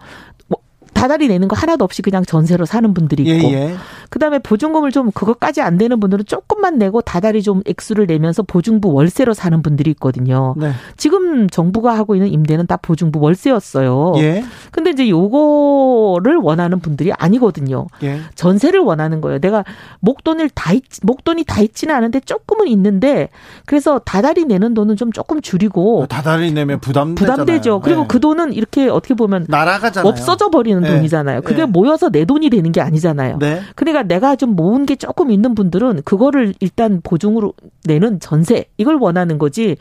[1.00, 3.76] 다달이 내는 거 하나도 없이 그냥 전세로 사는 분들이 있고 예, 예.
[4.10, 9.34] 그다음에 보증금을 좀 그것까지 안 되는 분들은 조금만 내고 다달이 좀 액수를 내면서 보증부 월세로
[9.34, 10.56] 사는 분들이 있거든요.
[10.58, 10.72] 네.
[10.98, 14.16] 지금 정부가 하고 있는 임대는 다 보증부 월세였어요.
[14.18, 14.44] 예.
[14.72, 17.88] 근데 이제 요거를 원하는 분들이 아니거든요.
[18.04, 18.20] 예.
[18.36, 19.40] 전세를 원하는 거예요.
[19.40, 19.64] 내가
[20.02, 23.30] 목돈을 다 있, 목돈이 다 있지는 않은데 조금은 있는데
[23.66, 27.80] 그래서 다달이 내는 돈은 좀 조금 줄이고 다달이 내면 부담 부담되죠.
[27.80, 28.08] 그리고 네.
[28.10, 30.10] 그 돈은 이렇게 어떻게 보면 날아가잖아요.
[30.10, 30.96] 없어져 버리는 네.
[30.98, 31.42] 돈이잖아요.
[31.42, 31.66] 그게 네.
[31.66, 33.38] 모여서 내 돈이 되는 게 아니잖아요.
[33.40, 33.62] 네.
[33.76, 37.54] 그러니까 내가 좀 모은 게 조금 있는 분들은 그거를 일단 보증으로
[37.86, 39.78] 내는 전세 이걸 원하는 거지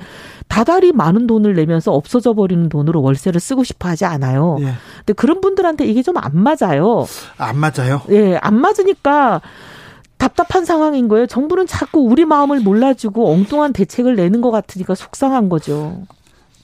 [0.48, 4.56] 다달이 많은 돈을 내면서 없어져 버리는 돈으로 월세를 쓰고 싶어 하지 않아요.
[4.60, 4.72] 예.
[4.98, 7.06] 근데 그런 분들한테 이게 좀 안 맞아요.
[7.36, 8.02] 안 맞아요?
[8.10, 9.40] 예, 안 맞으니까
[10.16, 11.26] 답답한 상황인 거예요.
[11.26, 16.02] 정부는 자꾸 우리 마음을 몰라주고 엉뚱한 대책을 내는 것 같으니까 속상한 거죠.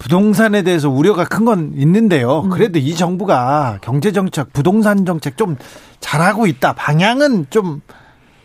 [0.05, 2.43] 부동산에 대해서 우려가 큰 건 있는데요.
[2.43, 2.51] 음.
[2.51, 5.57] 그래도 이 정부가 경제 정책, 부동산 정책 좀
[6.01, 6.75] 잘하고 있다.
[6.75, 7.81] 방향은 좀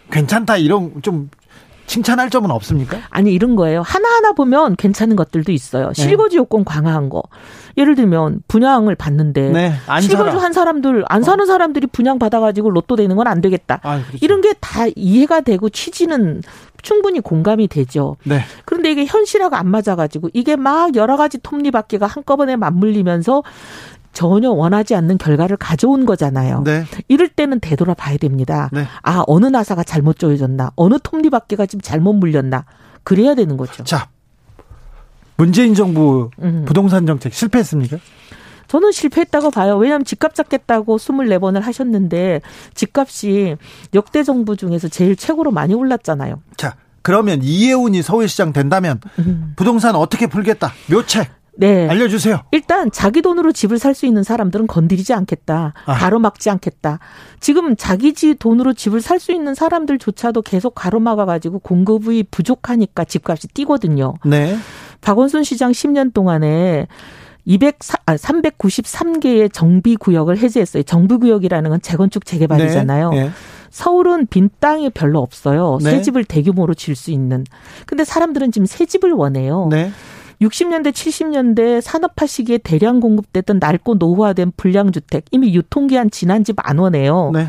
[0.10, 0.56] 괜찮다.
[0.58, 1.30] 이런 좀
[1.90, 2.98] 칭찬할 점은 없습니까?
[3.10, 3.82] 아니 이런 거예요.
[3.82, 5.88] 하나하나 보면 괜찮은 것들도 있어요.
[5.88, 5.94] 네.
[6.02, 7.24] 실거주 요건 강화한 거.
[7.78, 11.46] 예를 들면 분양을 받는데 네, 실거주 한 사람들 안 사는 어.
[11.46, 13.80] 사람들이 분양 받아가지고 로또 되는 건 안 되겠다.
[13.84, 14.18] 아, 그렇죠.
[14.22, 16.42] 이런 게 다 이해가 되고 취지는
[16.82, 18.18] 충분히 공감이 되죠.
[18.24, 18.42] 네.
[18.66, 23.44] 그런데 이게 현실하고 안 맞아가지고 이게 막 여러 가지 톱니바퀴가 한꺼번에 맞물리면서
[24.14, 26.64] 전혀 원하지 않는 결과를 가져온 거잖아요.
[26.64, 26.86] 네.
[27.08, 28.70] 이럴 때는 되돌아봐야 됩니다.
[28.72, 28.86] 네.
[29.04, 32.66] 아 어느 나사가 잘못 조여졌나, 어느 톱니바퀴가 지금 잘못 물렸나,
[33.04, 33.84] 그래야 되는 거죠.
[33.84, 34.10] 자,
[35.38, 36.66] 문재인 정부 음.
[36.66, 37.98] 부동산 정책 실패했습니까?
[38.68, 39.78] 저는 실패했다고 봐요.
[39.78, 42.42] 왜냐하면 집값 잡겠다고 24번을 하셨는데
[42.76, 43.58] 집값이
[43.96, 46.42] 역대 정부 중에서 제일 최고로 많이 올랐잖아요.
[46.56, 49.54] 자, 그러면 이혜훈이 서울시장 된다면 음.
[49.56, 50.72] 부동산 어떻게 풀겠다?
[50.92, 51.39] 묘책.
[51.60, 51.88] 네.
[51.90, 52.42] 알려주세요.
[52.52, 55.74] 일단 자기 돈으로 집을 살 수 있는 사람들은 건드리지 않겠다.
[55.86, 55.94] 아.
[55.94, 57.00] 가로막지 않겠다.
[57.42, 64.14] 지금 자기 집 돈으로 집을 살 수 있는 사람들조차도 계속 가로막아가지고 공급이 부족하니까 집값이 뛰거든요.
[64.24, 64.56] 네.
[65.02, 66.88] 박원순 시장 10년 동안에
[67.46, 70.84] 200, 아, 393개의 정비구역을 해제했어요.
[70.84, 73.10] 정비구역이라는 건 재건축 재개발이잖아요.
[73.12, 73.30] 네, 네.
[73.72, 75.78] 서울은 빈 땅이 별로 없어요.
[75.82, 75.92] 네.
[75.92, 77.44] 새 집을 대규모로 질 수 있는.
[77.86, 79.68] 근데 사람들은 지금 새 집을 원해요.
[79.72, 79.92] 네.
[80.42, 87.32] 60년대, 70년대 산업화 시기에 대량 공급됐던 낡고 노후화된 불량 주택 이미 유통기한 지난 집안 원해요.
[87.34, 87.48] 네.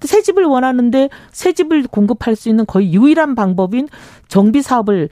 [0.00, 3.88] 새 집을 원하는데 새 집을 공급할 수 있는 거의 유일한 방법인
[4.28, 5.08] 정비 사업을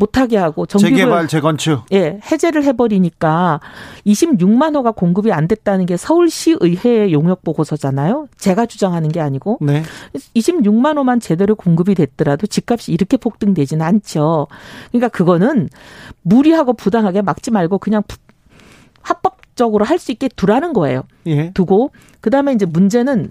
[0.00, 3.60] 못하게 하고 정비를 재개발 재건축 예 해제를 해버리니까
[4.06, 8.26] 26만 호가 공급이 안 됐다는 게 서울시 의회의 용역 보고서잖아요.
[8.38, 9.82] 제가 주장하는 게 아니고 네.
[10.34, 14.46] 26만 호만 제대로 공급이 됐더라도 집값이 이렇게 폭등되지는 않죠.
[14.90, 15.68] 그러니까 그거는
[16.22, 18.02] 무리하고 부당하게 막지 말고 그냥
[19.02, 21.02] 합법 적으로 할 수 있게 두라는 거예요.
[21.26, 21.50] 예.
[21.52, 21.90] 두고
[22.22, 23.30] 그다음에 이제 문제는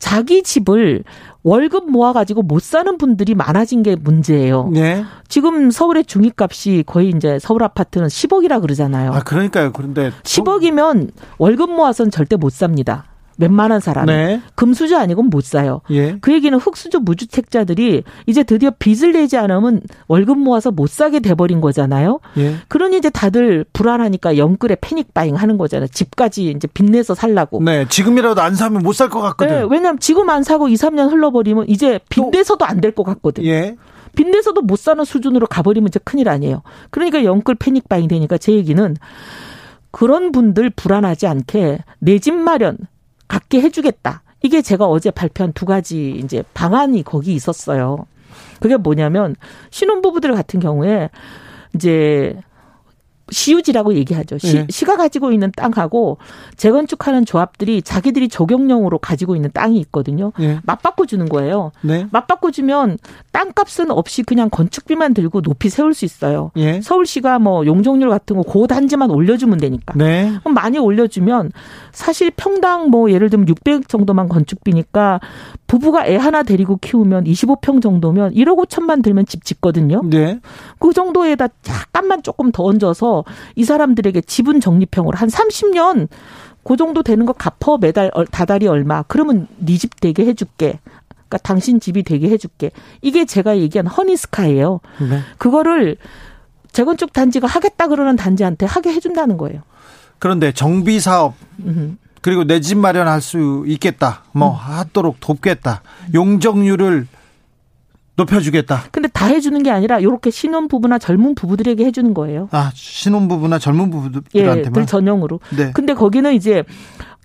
[0.00, 1.04] 자기 집을
[1.42, 4.70] 월급 모아가지고 못 사는 분들이 많아진 게 문제예요.
[4.72, 5.04] 네.
[5.28, 9.12] 지금 서울의 중위값이 거의 이제 서울 아파트는 10억이라 그러잖아요.
[9.12, 9.72] 아, 그러니까요.
[9.72, 13.04] 그런데 10억이면 월급 모아서는 절대 못 삽니다.
[13.40, 14.40] 웬만한 사람 네.
[14.54, 15.80] 금수저 아니고는 못 사요.
[15.90, 16.16] 예.
[16.20, 22.20] 그 얘기는 흑수저 무주택자들이 이제 드디어 빚을 내지 않으면 월급 모아서 못 사게 돼버린 거잖아요.
[22.38, 22.56] 예.
[22.68, 25.88] 그러니 이제 다들 불안하니까 영끌에 패닉 바잉 하는 거잖아요.
[25.88, 27.62] 집까지 이제 빚내서 살라고.
[27.62, 29.54] 네, 지금이라도 안 사면 못 살 것 같거든.
[29.60, 33.44] 네, 왜냐하면 지금 안 사고 2, 3년 흘러버리면 이제 빚내서도 안 될 것 같거든.
[33.44, 33.76] 예.
[34.16, 36.62] 빚내서도 못 사는 수준으로 가버리면 이제 큰일 아니에요.
[36.90, 38.96] 그러니까 영끌 패닉 바잉 되니까 제 얘기는
[39.92, 42.76] 그런 분들 불안하지 않게 내 집 마련
[43.30, 44.22] 갖게 해주겠다.
[44.42, 48.06] 이게 제가 어제 발표한 두 가지 이제 방안이 거기 있었어요.
[48.58, 49.36] 그게 뭐냐면
[49.70, 51.10] 신혼부부들 같은 경우에
[51.74, 52.40] 이제
[53.30, 54.38] 시유지라고 얘기하죠.
[54.38, 54.66] 시, 네.
[54.68, 56.18] 시가 가지고 있는 땅하고
[56.56, 60.32] 재건축하는 조합들이 자기들이 적용령으로 가지고 있는 땅이 있거든요.
[60.38, 60.58] 네.
[60.64, 61.72] 맞바꿔 주는 거예요.
[61.82, 62.06] 네.
[62.10, 62.98] 맞바꿔 주면
[63.32, 66.50] 땅값은 없이 그냥 건축비만 들고 높이 세울 수 있어요.
[66.56, 66.80] 예.
[66.80, 69.94] 서울시가 뭐 용적률 같은 거 고단지만 올려주면 되니까.
[69.96, 70.32] 네.
[70.40, 71.52] 그럼 많이 올려주면
[71.92, 75.20] 사실 평당 뭐 예를 들면 600 정도만 건축비니까
[75.66, 80.02] 부부가 애 하나 데리고 키우면 25평 정도면 1억 5천만 들면 집 짓거든요.
[80.04, 80.40] 네.
[80.78, 83.19] 그 정도에다 약간만 조금 더 얹어서
[83.56, 86.08] 이 사람들에게 지분 적립형으로 한 30년
[86.62, 90.78] 그 정도 되는 거 갚어 매달 다달이 얼마 그러면 네 집 되게 해줄게.
[91.28, 92.70] 그러니까 당신 집이 되게 해줄게.
[93.02, 94.80] 이게 제가 얘기한 허니스카예요.
[95.08, 95.20] 네.
[95.38, 95.96] 그거를
[96.72, 99.62] 재건축 단지가 하겠다 그러는 단지한테 하게 해준다는 거예요.
[100.18, 101.34] 그런데 정비 사업
[102.20, 104.24] 그리고 내 집 마련할 수 있겠다.
[104.32, 104.54] 뭐 음.
[104.56, 105.82] 하도록 돕겠다.
[106.12, 107.06] 용적률을
[108.20, 108.84] 높여주겠다.
[108.90, 112.48] 근데 다 해주는 게 아니라 이렇게 신혼 부부나 젊은 부부들에게 해주는 거예요.
[112.52, 114.58] 아 신혼 부부나 젊은 부부들한테만.
[114.58, 115.40] 예, 들 전용으로.
[115.56, 115.72] 네.
[115.72, 116.64] 근데 거기는 이제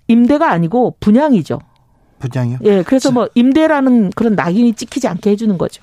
[0.08, 1.58] 임대가 아니고 분양이죠.
[2.18, 2.58] 분양이요?
[2.64, 5.82] 예, 그래서 뭐 임대라는 그런 낙인이 찍히지 않게 해주는 거죠.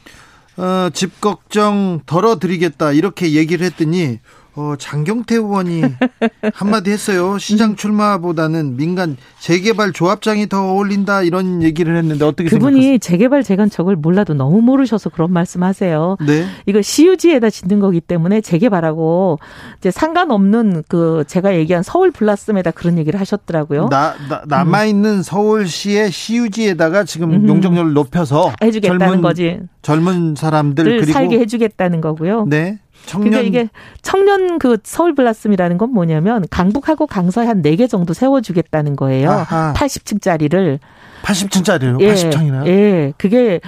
[0.57, 4.19] 어, 집 걱정 덜어드리겠다 이렇게 얘기를 했더니
[4.55, 5.81] 어, 장경태 의원이
[6.53, 7.39] 한마디 했어요.
[7.39, 12.97] 시장 출마보다는 민간 재개발 조합장이 더 어울린다 이런 얘기를 했는데 어떻게 그분이 생각하세요?
[12.99, 16.17] 재개발 재건축을 몰라도 너무 모르셔서 그런 말씀하세요.
[16.27, 16.45] 네.
[16.67, 19.39] 이거 시유지에다 짓는 거기 때문에 재개발하고
[19.79, 23.87] 이제 상관없는 그 제가 얘기한 서울 플러스에다 그런 얘기를 하셨더라고요.
[23.89, 27.47] 나, 나 남아 있는 서울시의 시유지에다가 지금 음.
[27.47, 29.59] 용적률을 높여서 해주겠다는 젊은 거지.
[29.81, 32.45] 젊은 사람들 살게 해주겠다는 거고요.
[32.45, 33.69] 네 청년 그러니까 이게
[34.01, 39.29] 청년 그 서울 블라스미라는 건 뭐냐면 강북하고 강서에 한 네 개 정도 세워주겠다는 거예요.
[39.31, 39.73] 아하.
[39.75, 40.79] 80층짜리를.
[41.23, 42.01] 80층짜리요.
[42.01, 42.67] 예, 80층이나요?
[42.67, 43.59] 예, 그게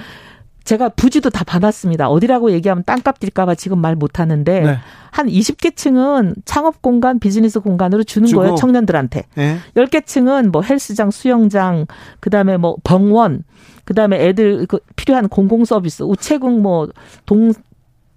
[0.65, 2.09] 제가 부지도 다 봐놨습니다.
[2.09, 4.77] 어디라고 얘기하면 땅값 뛸까봐 지금 말 못하는데 네.
[5.11, 8.41] 한 20개 층은 창업 공간, 비즈니스 공간으로 주는 주고.
[8.41, 8.55] 거예요.
[8.55, 9.23] 청년들한테.
[9.37, 9.57] 예.
[9.75, 11.85] 10개 층은 뭐 헬스장, 수영장,
[12.19, 13.43] 그다음에 뭐 병원,
[13.85, 16.87] 그다음에 애들 그 필요한 공공 서비스, 우체국 뭐
[17.27, 17.53] 동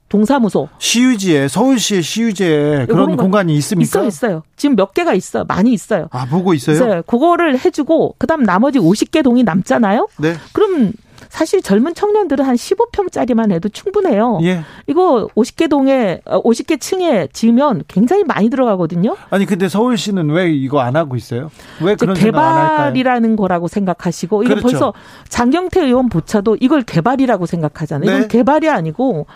[0.09, 4.01] 동사무소 시유지에 서울시의 시유지에 그런 공간이 있습니까?
[4.01, 4.43] 있어 있어요.
[4.57, 5.45] 지금 몇 개가 있어.
[5.45, 6.09] 많이 있어요.
[6.11, 6.77] 아 보고 있어요?
[6.77, 7.03] 있어요.
[7.03, 10.09] 그거를 해주고 그다음 나머지 50개 동이 남잖아요.
[10.19, 10.35] 네.
[10.53, 10.93] 그럼
[11.29, 14.39] 사실 젊은 청년들은 한 15평짜리만 해도 충분해요.
[14.43, 14.63] 예.
[14.87, 19.17] 이거 50개 동에 50개 층에 지으면 굉장히 많이 들어가거든요.
[19.31, 21.51] 아니 근데 서울시는 왜 이거 안 하고 있어요?
[21.83, 22.15] 왜 그런?
[22.15, 24.69] 개발이라는 거라고 생각하시고 이거 그렇죠.
[24.69, 24.95] 벌써
[25.29, 28.09] 장경태 의원 보차도 이걸 개발이라고 생각하잖아요.
[28.11, 28.29] 이건 네.
[28.29, 29.27] 개발이 아니고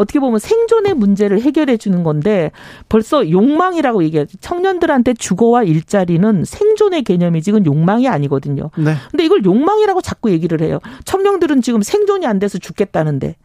[0.00, 2.52] 어떻게 보면 생존의 문제를 해결해 주는 건데
[2.88, 4.38] 벌써 욕망이라고 얘기하죠.
[4.40, 8.70] 청년들한테 주거와 일자리는 생존의 개념이지 이건 욕망이 아니거든요.
[8.78, 8.94] 네.
[9.10, 10.78] 근데 이걸 욕망이라고 자꾸 얘기를 해요.
[11.04, 13.36] 청년들은 지금 생존이 안 돼서 죽겠다는데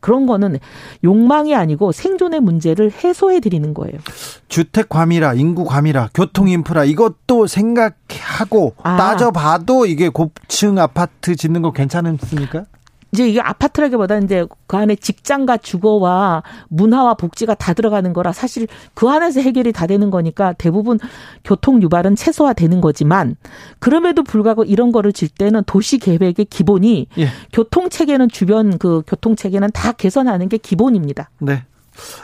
[0.00, 0.58] 그런 거는
[1.04, 3.98] 욕망이 아니고 생존의 문제를 해소해 드리는 거예요.
[4.48, 8.96] 주택 과밀화, 인구 과밀화, 교통 인프라 이것도 생각하고 아.
[8.96, 12.64] 따져봐도 이게 고층 아파트 짓는 거 괜찮습니까?
[13.12, 19.08] 이제 이게 아파트라기보다 이제 그 안에 직장과 주거와 문화와 복지가 다 들어가는 거라 사실 그
[19.08, 20.98] 안에서 해결이 다 되는 거니까 대부분
[21.44, 23.36] 교통 유발은 최소화되는 거지만
[23.78, 27.28] 그럼에도 불구하고 이런 거를 질 때는 도시 계획의 기본이 예.
[27.52, 31.30] 교통 체계는 주변 그 교통 체계는 다 개선하는 게 기본입니다.
[31.38, 31.64] 네.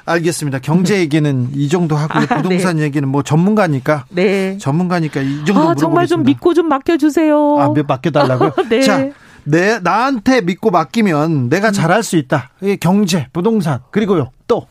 [0.04, 0.60] 알겠습니다.
[0.60, 4.56] 경제 얘기는 이 정도 하고 아, 부동산 얘기는 뭐 전문가니까 네.
[4.58, 6.28] 전문가니까 이 정도 아, 정말 좀 물어보겠습니다.
[6.28, 7.58] 믿고 좀 맡겨 주세요.
[7.58, 8.52] 아, 몇 맡겨 달라고요?
[8.70, 8.80] 네.
[8.82, 9.10] 자,
[9.46, 12.50] 내 나한테 믿고 맡기면 내가 잘할 수 있다.
[12.80, 14.66] 경제, 부동산 그리고요 또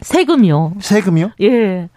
[0.00, 0.74] 세금이요.
[0.80, 1.32] 세금이요?
[1.42, 1.88] 예.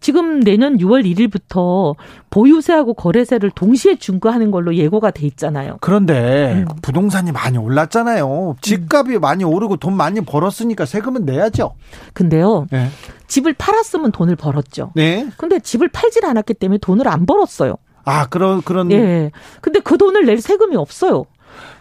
[0.00, 1.96] 지금 내년 6월 1일부터
[2.28, 5.78] 보유세하고 거래세를 동시에 중과하는 걸로 예고가 돼 있잖아요.
[5.80, 6.66] 그런데 음.
[6.82, 8.56] 부동산이 많이 올랐잖아요.
[8.60, 11.74] 집값이 많이 오르고 돈 많이 벌었으니까 세금은 내야죠.
[12.12, 12.90] 근데요, 네.
[13.28, 14.92] 집을 팔았으면 돈을 벌었죠.
[14.94, 15.26] 네.
[15.38, 17.76] 근데 집을 팔질 않았기 때문에 돈을 안 벌었어요.
[18.04, 19.30] 아, 그런 그런 예.
[19.62, 21.24] 근데 그 돈을 낼 세금이 없어요.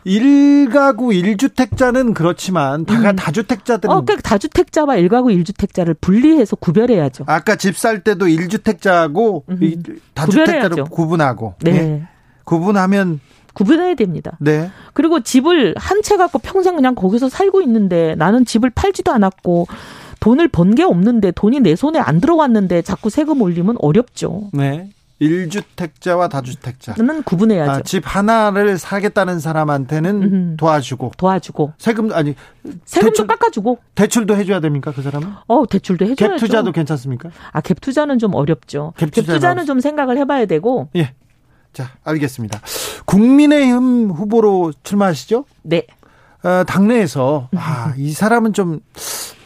[0.05, 3.15] 일가구 일주택자는 그렇지만 다가 음.
[3.15, 7.23] 다주택자들은 어, 그러니까 다주택자와 일가구 일주택자를 분리해서 구별해야죠.
[7.27, 9.57] 아까 집 살 때도 일주택자하고 음.
[9.61, 9.77] 이
[10.13, 10.83] 다주택자를.
[10.85, 11.71] 구분하고 네.
[11.71, 12.03] 예.
[12.43, 13.19] 구분하면
[13.53, 14.37] 구분해야 됩니다.
[14.39, 14.69] 네.
[14.93, 19.67] 그리고 집을 한 채 갖고 평생 그냥 거기서 살고 있는데 나는 집을 팔지도 않았고
[20.19, 24.49] 돈을 번 게 없는데 돈이 내 손에 안 들어왔는데 자꾸 세금 올리면 어렵죠.
[24.53, 24.89] 네.
[25.23, 26.93] 일주택자와 다주택자.
[26.97, 27.71] 는 구분해야죠.
[27.71, 30.57] 아, 집 하나를 사겠다는 사람한테는 음.
[30.57, 32.35] 도와주고 도와주고 세금 아니
[32.85, 35.27] 세금도 대출- 깎아주고 대출도 해줘야 됩니까 그 사람은?
[35.47, 36.35] 어 대출도 해줘야죠.
[36.35, 37.29] 갭 투자도 괜찮습니까?
[37.51, 38.93] 아갭 투자는 좀 어렵죠.
[38.97, 41.13] 갭갭 투자는 투자는 좀 생각을 해봐야 되고 예.
[41.73, 42.61] 자 알겠습니다.
[43.05, 45.45] 국민의힘 후보로 출마하시죠?
[45.63, 45.85] 네
[46.43, 48.81] 어, 당내에서 아, 이 사람은 좀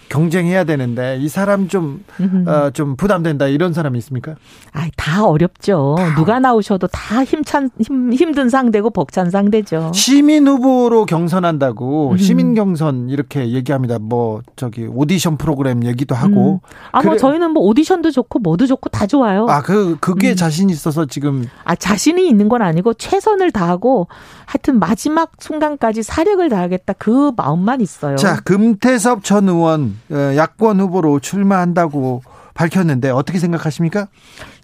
[0.09, 2.03] 경쟁해야 되는데 이 사람 좀,
[2.47, 4.35] 어, 좀 부담된다 이런 사람이 있습니까?
[4.71, 5.95] 아다 어렵죠.
[6.15, 9.91] 누가 나오셔도 다 힘찬 힘, 힘든 상대고 벅찬 상대죠.
[9.93, 12.17] 시민 후보로 경선한다고 음.
[12.17, 13.99] 시민 경선 이렇게 얘기합니다.
[13.99, 19.07] 뭐 저기 오디션 프로그램 얘기도 하고 아뭐 그래- 저희는 뭐 오디션도 좋고 뭐도 좋고 다
[19.07, 19.45] 좋아요.
[19.49, 20.35] 아그 그게 음.
[20.35, 24.07] 자신 있어서 지금 아, 자신이 있는 건 아니고 최선을 다하고
[24.45, 28.15] 하여튼 마지막 순간까지 사력을 다하겠다 그 마음만 있어요.
[28.15, 32.21] 자 금태섭 전 의원 어, 야권 후보로 출마한다고
[32.53, 34.07] 밝혔는데 어떻게 생각하십니까?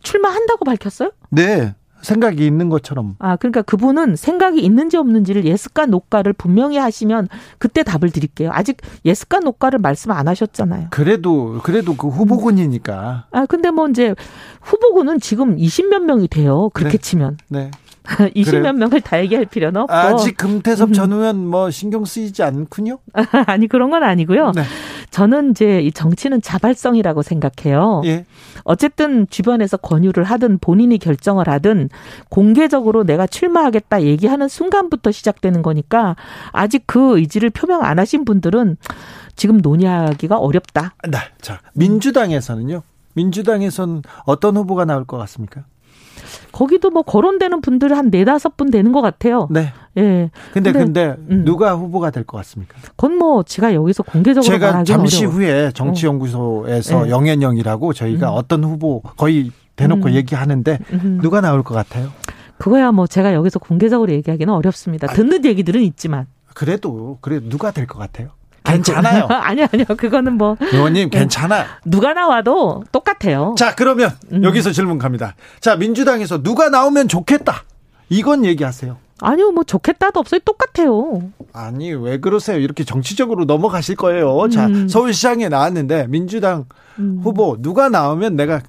[0.01, 1.11] 출마한다고 밝혔어요?
[1.29, 7.81] 네 생각이 있는 것처럼 아, 그러니까 그분은 생각이 있는지 없는지를 yes까 no까를 분명히 하시면 그때
[7.83, 8.49] 답을 드릴게요.
[8.53, 10.87] 아직 yes까 no까를 말씀 안 하셨잖아요.
[10.91, 14.13] 그래도 그래도 그 후보군이니까 아, 근데 뭐 이제
[14.61, 16.69] 후보군은 지금 20몇 명이 돼요.
[16.73, 17.01] 그렇게 네.
[17.01, 17.37] 치면.
[17.47, 17.71] 네
[18.35, 19.93] 20몇 명을 다 얘기할 필요는 없고.
[19.93, 22.99] 아직 금태섭 전 의원 뭐 신경 쓰이지 않군요?
[23.47, 24.51] 아니 그런 건 아니고요.
[24.55, 24.63] 네.
[25.09, 28.01] 저는 이제 이 정치는 자발성이라고 생각해요.
[28.05, 28.25] 예.
[28.63, 31.89] 어쨌든 주변에서 권유를 하든 본인이 결정을 하든
[32.29, 36.15] 공개적으로 내가 출마하겠다 얘기하는 순간부터 시작되는 거니까
[36.51, 38.77] 아직 그 의지를 표명 안 하신 분들은
[39.35, 40.95] 지금 논의하기가 어렵다.
[41.07, 41.17] 네.
[41.41, 42.81] 자, 민주당에서는요.
[43.13, 45.65] 민주당에서는 어떤 후보가 나올 것 같습니까?
[46.53, 49.47] 거기도 뭐 거론되는 분들 한 네다섯 분 되는 것 같아요.
[49.51, 49.73] 네.
[49.97, 50.31] 예.
[50.53, 51.43] 근데 근데, 근데 음.
[51.43, 52.77] 누가 후보가 될 것 같습니까?
[52.95, 55.33] 그건 뭐 제가 여기서 공개적으로 제가 잠시 어려워.
[55.35, 57.03] 후에 정치연구소에서 어.
[57.05, 57.09] 네.
[57.09, 58.37] 영앤영이라고 저희가 음.
[58.37, 60.13] 어떤 후보 거의 대놓고 음.
[60.13, 61.19] 얘기하는데 음.
[61.21, 62.09] 누가 나올 것 같아요?
[62.59, 65.07] 그거야 뭐 제가 여기서 공개적으로 얘기하기는 어렵습니다.
[65.07, 66.27] 듣는 아, 얘기들은 있지만.
[66.53, 68.29] 그래도 그래 누가 될 것 같아요?
[68.63, 69.25] 괜찮아요.
[69.29, 69.85] 아니요, 아니요.
[69.97, 70.57] 그거는 뭐.
[70.59, 71.19] 의원님, 네.
[71.19, 71.65] 괜찮아.
[71.85, 73.55] 누가 나와도 똑같아요.
[73.57, 74.43] 자, 그러면 음.
[74.43, 75.35] 여기서 질문 갑니다.
[75.59, 77.63] 자, 민주당에서 누가 나오면 좋겠다.
[78.09, 78.97] 이건 얘기하세요.
[79.21, 80.41] 아니요, 뭐 좋겠다도 없어요.
[80.43, 81.21] 똑같아요.
[81.53, 82.57] 아니, 왜 그러세요?
[82.57, 84.49] 이렇게 정치적으로 넘어가실 거예요.
[84.49, 84.87] 자, 음.
[84.87, 86.65] 서울시장에 나왔는데 민주당
[86.99, 87.21] 음.
[87.23, 88.61] 후보 누가 나오면 내가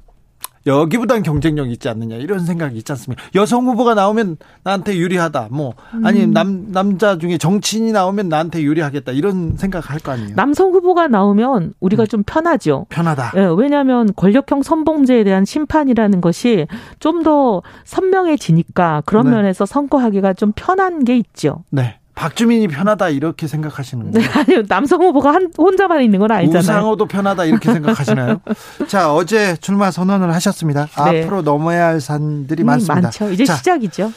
[0.67, 3.23] 여기보단 경쟁력 있지 않느냐 이런 생각이 있지 않습니까?
[3.35, 5.49] 여성 후보가 나오면 나한테 유리하다.
[5.51, 6.33] 뭐 아니 음.
[6.33, 10.37] 남 남자 중에 정치인이 나오면 나한테 유리하겠다 이런 생각할 거 아니에요.
[10.37, 12.07] 남성 후보가 나오면 우리가 음.
[12.07, 12.87] 좀 편하죠.
[12.91, 13.33] 편하다.
[13.37, 16.67] 예, 왜냐하면 권력형 선봉제에 대한 심판이라는 것이
[17.01, 19.31] 좀 더 선명해지니까 그런 네.
[19.33, 21.65] 면에서 선거하기가 좀 편한 게 있죠.
[21.71, 21.99] 네.
[22.15, 24.29] 박주민이 편하다 이렇게 생각하시는 거예요?
[24.29, 24.63] 네, 아니요.
[24.69, 26.61] 남성 후보가 한 혼자만 있는 건 아니잖아요.
[26.61, 28.41] 우상호도 편하다 이렇게 생각하시나요?
[28.87, 30.87] 자, 어제 출마 선언을 하셨습니다.
[31.11, 31.23] 네.
[31.25, 33.01] 앞으로 넘어야 할 산들이 음, 많습니다.
[33.09, 33.31] 많죠.
[33.31, 34.13] 이제 자, 시작이죠.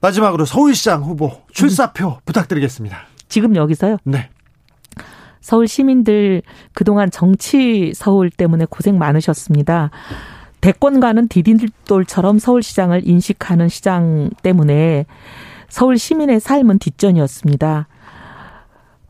[0.00, 2.14] 마지막으로 서울시장 후보 출사표 음.
[2.24, 2.98] 부탁드리겠습니다.
[3.28, 3.98] 지금 여기서요?
[4.04, 4.28] 네.
[5.40, 6.42] 서울 시민들
[6.74, 9.90] 그동안 정치 서울 때문에 고생 많으셨습니다.
[10.60, 15.06] 대권과는 디딤돌처럼 서울시장을 인식하는 시장 때문에
[15.76, 17.86] 서울 시민의 삶은 뒷전이었습니다.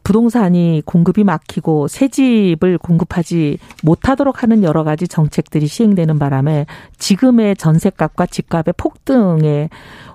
[0.03, 6.67] 부동산이 공급이 막히고 새 집을 공급하지 못하도록 하는 여러 가지 정책들이 시행되는 바람에
[6.99, 9.71] 지금의 전세값과 집값의 폭등의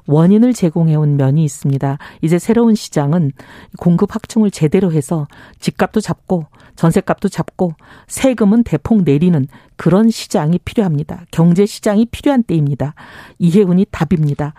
[0.07, 1.97] 원인을 제공해온 면이 있습니다.
[2.21, 3.31] 이제 새로운 시장은
[3.79, 5.29] 공급 확충을 제대로 해서
[5.61, 7.75] 집값도 잡고 전세값도 잡고
[8.07, 9.47] 세금은 대폭 내리는
[9.77, 11.23] 그런 시장이 필요합니다.
[11.31, 12.93] 경제 시장이 필요한 때입니다.
[13.39, 14.53] 이해운이 답입니다.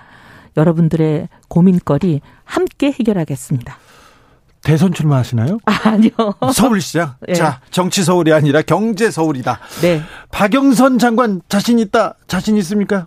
[0.57, 3.77] 여러분들의 고민거리 함께 해결하겠습니다.
[4.63, 5.59] 대선 출마하시나요?
[5.65, 6.13] 아, 니요
[6.53, 7.15] 서울시장.
[7.27, 7.35] 네.
[7.35, 9.59] 자, 정치 서울이 아니라 경제 서울이다.
[9.81, 10.03] 네.
[10.31, 12.15] 박영선 장관 자신 있다.
[12.29, 13.07] 자신 있습니까?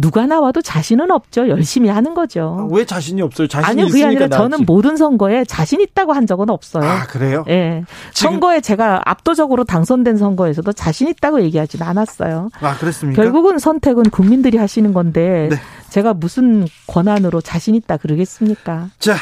[0.00, 1.48] 누가 나와도 자신은 없죠.
[1.48, 2.56] 열심히 하는 거죠.
[2.60, 3.48] 아, 왜 자신이 없어요?
[3.48, 4.50] 자신이 아니요, 그게 아니라 나왔지.
[4.50, 6.88] 저는 모든 선거에 자신 있다고 한 적은 없어요.
[6.88, 7.44] 아, 그래요?
[7.48, 7.52] 예.
[7.52, 7.84] 네.
[8.14, 12.50] 선거에 제가 압도적으로 당선된 선거에서도 자신 있다고 얘기하진 않았어요.
[12.60, 13.20] 아, 그렇습니까?
[13.20, 15.56] 결국은 선택은 국민들이 하시는 건데 네.
[15.90, 18.90] 제가 무슨 권한으로 자신 있다 그러겠습니까?
[18.98, 19.16] 자,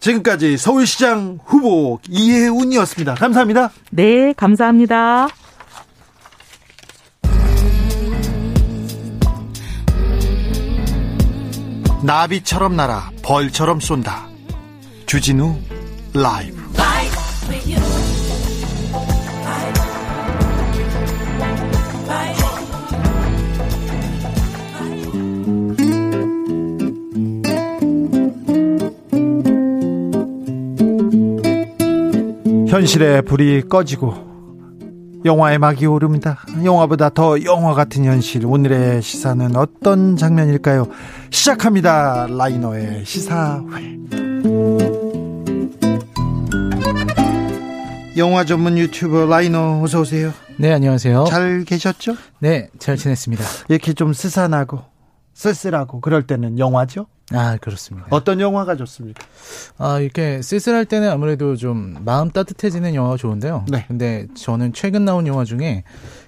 [0.00, 3.14] 지금까지 서울시장 후보 이혜운이었습니다.
[3.14, 3.70] 감사합니다.
[3.90, 5.28] 네, 감사합니다.
[12.02, 14.26] 나비처럼 날아 벌처럼 쏜다.
[15.06, 15.58] 주진우
[16.14, 16.59] 라이브.
[32.70, 34.14] 현실의 불이 꺼지고
[35.24, 36.38] 영화의 막이 오릅니다.
[36.64, 38.46] 영화보다 더 영화 같은 현실.
[38.46, 40.86] 오늘의 시사는 어떤 장면일까요?
[41.30, 42.28] 시작합니다.
[42.30, 43.98] 라이너의 시사회.
[48.16, 50.32] 영화 전문 유튜버 라이너 어서 오세요.
[50.56, 51.24] 네, 안녕하세요.
[51.28, 52.14] 잘 계셨죠?
[52.38, 53.44] 네, 잘 지냈습니다.
[53.68, 54.80] 이렇게 좀 스산하고
[55.44, 57.06] 쓸쓸하고 그럴 때는 영화죠?
[57.32, 58.06] 아, 그렇습니다.
[58.10, 59.24] 어떤 영화가 좋습니까?
[59.78, 63.64] 아, 이렇게 쓸쓸할 때는 아무래도 좀 마음 따뜻해지는 영화가 좋은데요.
[63.70, 63.84] 네.
[63.88, 65.84] 근데 저는 최근 나온 영화 중에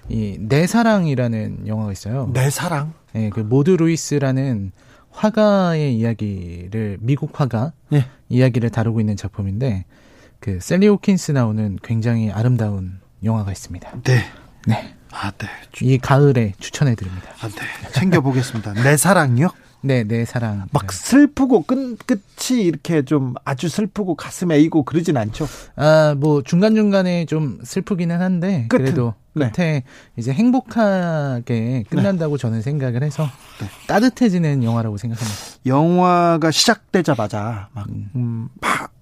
[0.09, 2.29] 이 내 사랑이라는 영화가 있어요.
[2.33, 2.93] 내 사랑?
[3.13, 4.71] 네, 그 모드 루이스라는
[5.11, 8.07] 화가의 이야기를 미국 화가 네.
[8.29, 9.85] 이야기를 다루고 있는 작품인데
[10.39, 13.91] 그 샐리 호킨스 나오는 굉장히 아름다운 영화가 있습니다.
[14.03, 14.23] 네.
[14.65, 14.95] 네.
[15.13, 15.47] 아, 네.
[15.81, 17.29] 이 가을에 추천해 드립니다.
[17.41, 17.91] 아, 네.
[17.91, 18.73] 챙겨 보겠습니다.
[18.73, 19.49] 내 사랑요?
[19.81, 20.67] 네, 내 사랑.
[20.71, 25.45] 막 슬프고 끝 끝이 이렇게 좀 아주 슬프고 가슴 에이고 그러진 않죠.
[25.75, 29.51] 아, 뭐 중간 중간에 좀 슬프기는 한데 끝은, 그래도 네.
[29.51, 29.83] 끝에
[30.15, 32.41] 이제 행복하게 끝난다고 네.
[32.41, 33.27] 저는 생각을 해서
[33.59, 33.67] 네.
[33.87, 35.41] 따뜻해지는 영화라고 생각합니다.
[35.65, 38.49] 영화가 시작되자마자 막 음, 음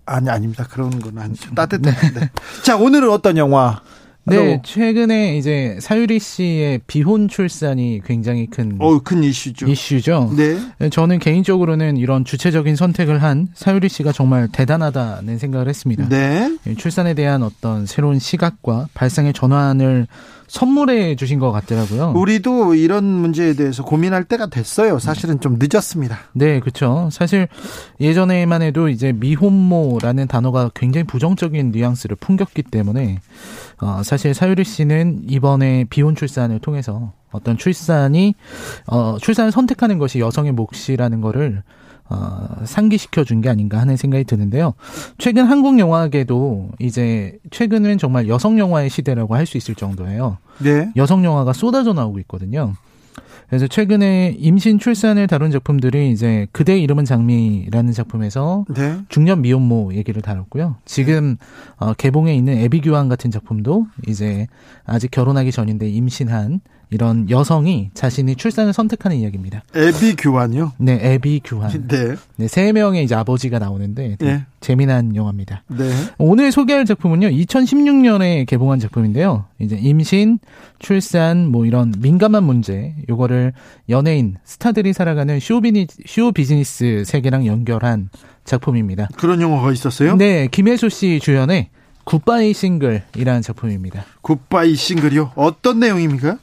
[0.05, 0.65] 아니 아닙니다.
[0.67, 1.53] 그런 건 아니죠.
[1.53, 1.91] 따뜻해.
[1.91, 2.19] 네.
[2.19, 2.29] 네.
[2.63, 3.81] 자, 오늘은 어떤 영화
[4.25, 9.67] 네, 최근에 이제 사유리 씨의 비혼 출산이 굉장히 큰, 어, 큰 이슈죠.
[9.67, 10.33] 이슈죠.
[10.35, 10.89] 네.
[10.89, 16.07] 저는 개인적으로는 이런 주체적인 선택을 한 사유리 씨가 정말 대단하다는 생각을 했습니다.
[16.07, 16.55] 네.
[16.77, 20.07] 출산에 대한 어떤 새로운 시각과 발상의 전환을
[20.51, 22.11] 선물해 주신 것 같더라고요.
[22.13, 24.99] 우리도 이런 문제에 대해서 고민할 때가 됐어요.
[24.99, 26.19] 사실은 좀 늦었습니다.
[26.33, 27.07] 네, 그렇죠.
[27.09, 27.47] 사실
[28.01, 33.19] 예전에만 해도 이제 미혼모라는 단어가 굉장히 부정적인 뉘앙스를 풍겼기 때문에
[33.79, 38.35] 어, 사실 사유리 씨는 이번에 비혼 출산을 통해서 어떤 출산이
[38.87, 41.63] 어, 출산을 선택하는 것이 여성의 몫이라는 거를
[42.11, 44.73] 어, 상기시켜 준 게 아닌가 하는 생각이 드는데요.
[45.17, 50.37] 최근 한국 영화계도 이제 최근은 정말 여성 영화의 시대라고 할 수 있을 정도예요.
[50.59, 50.91] 네.
[50.97, 52.73] 여성 영화가 쏟아져 나오고 있거든요.
[53.49, 58.99] 그래서 최근에 임신 출산을 다룬 작품들이 이제 그대 이름은 장미라는 작품에서 네.
[59.09, 60.77] 중년 미혼모 얘기를 다뤘고요.
[60.85, 61.35] 지금
[61.77, 64.47] 어, 개봉에 있는 애비규환 같은 작품도 이제
[64.85, 66.61] 아직 결혼하기 전인데 임신한
[66.91, 69.63] 이런 여성이 자신이 출산을 선택하는 이야기입니다.
[69.73, 70.73] 애비 교환요?
[70.77, 71.87] 네, 애비 교환.
[71.87, 72.15] 네.
[72.35, 74.45] 네, 세 명의 이제 아버지가 나오는데 네.
[74.59, 75.63] 재미난 영화입니다.
[75.69, 75.89] 네.
[76.17, 79.45] 오늘 소개할 작품은요, 2016년에 개봉한 작품인데요.
[79.59, 80.39] 이제 임신,
[80.79, 83.53] 출산, 뭐 이런 민감한 문제, 요거를
[83.87, 88.09] 연예인, 스타들이 살아가는 쇼비니, 쇼 비즈니스 세계랑 연결한
[88.43, 89.07] 작품입니다.
[89.15, 90.17] 그런 영화가 있었어요?
[90.17, 91.69] 네, 김혜수 씨 주연의
[92.03, 94.03] 굿바이 싱글이라는 작품입니다.
[94.21, 95.31] 굿바이 싱글이요?
[95.35, 96.37] 어떤 내용입니까?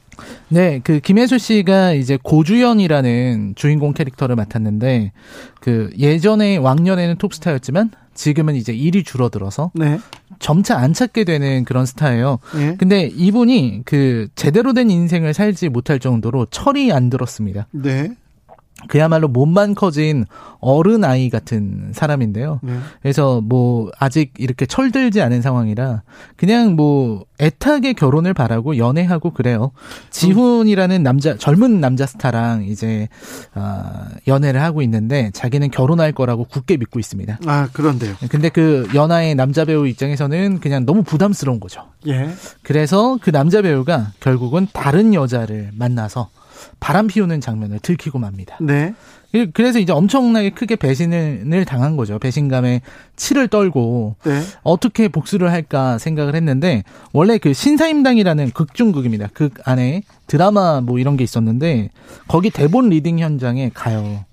[0.49, 5.11] 네, 그 김혜수 씨가 이제 고주연이라는 주인공 캐릭터를 맡았는데
[5.59, 9.99] 그 예전에 왕년에는 톱스타였지만 지금은 이제 일이 줄어들어서 네.
[10.39, 12.39] 점차 안 찾게 되는 그런 스타예요.
[12.55, 12.75] 네.
[12.77, 17.67] 근데 이분이 그 제대로 된 인생을 살지 못할 정도로 철이 안 들었습니다.
[17.71, 18.11] 네.
[18.87, 20.25] 그야말로 몸만 커진
[20.59, 22.59] 어른 아이 같은 사람인데요.
[22.63, 22.73] 네.
[23.01, 26.03] 그래서 뭐 아직 이렇게 철들지 않은 상황이라
[26.35, 29.71] 그냥 뭐 애타게 결혼을 바라고 연애하고 그래요.
[30.09, 33.07] 지훈이라는 남자 젊은 남자 스타랑 이제
[33.53, 37.39] 아 연애를 하고 있는데 자기는 결혼할 거라고 굳게 믿고 있습니다.
[37.45, 38.15] 아 그런데요.
[38.29, 41.83] 근데 그 연하의 남자 배우 입장에서는 그냥 너무 부담스러운 거죠.
[42.07, 42.29] 예.
[42.63, 46.29] 그래서 그 남자 배우가 결국은 다른 여자를 만나서
[46.79, 48.57] 바람 피우는 장면을 들키고 맙니다.
[48.61, 48.93] 네.
[49.53, 52.17] 그래서 이제 엄청나게 크게 배신을 당한 거죠.
[52.17, 52.81] 배신감에
[53.15, 54.41] 치를 떨고 네.
[54.63, 56.83] 어떻게 복수를 할까 생각을 했는데
[57.13, 59.27] 원래 그 신사임당이라는 극중극입니다.
[59.33, 61.89] 극 안에 드라마 뭐 이런 게 있었는데
[62.27, 64.25] 거기 대본 reading 현장에 가요.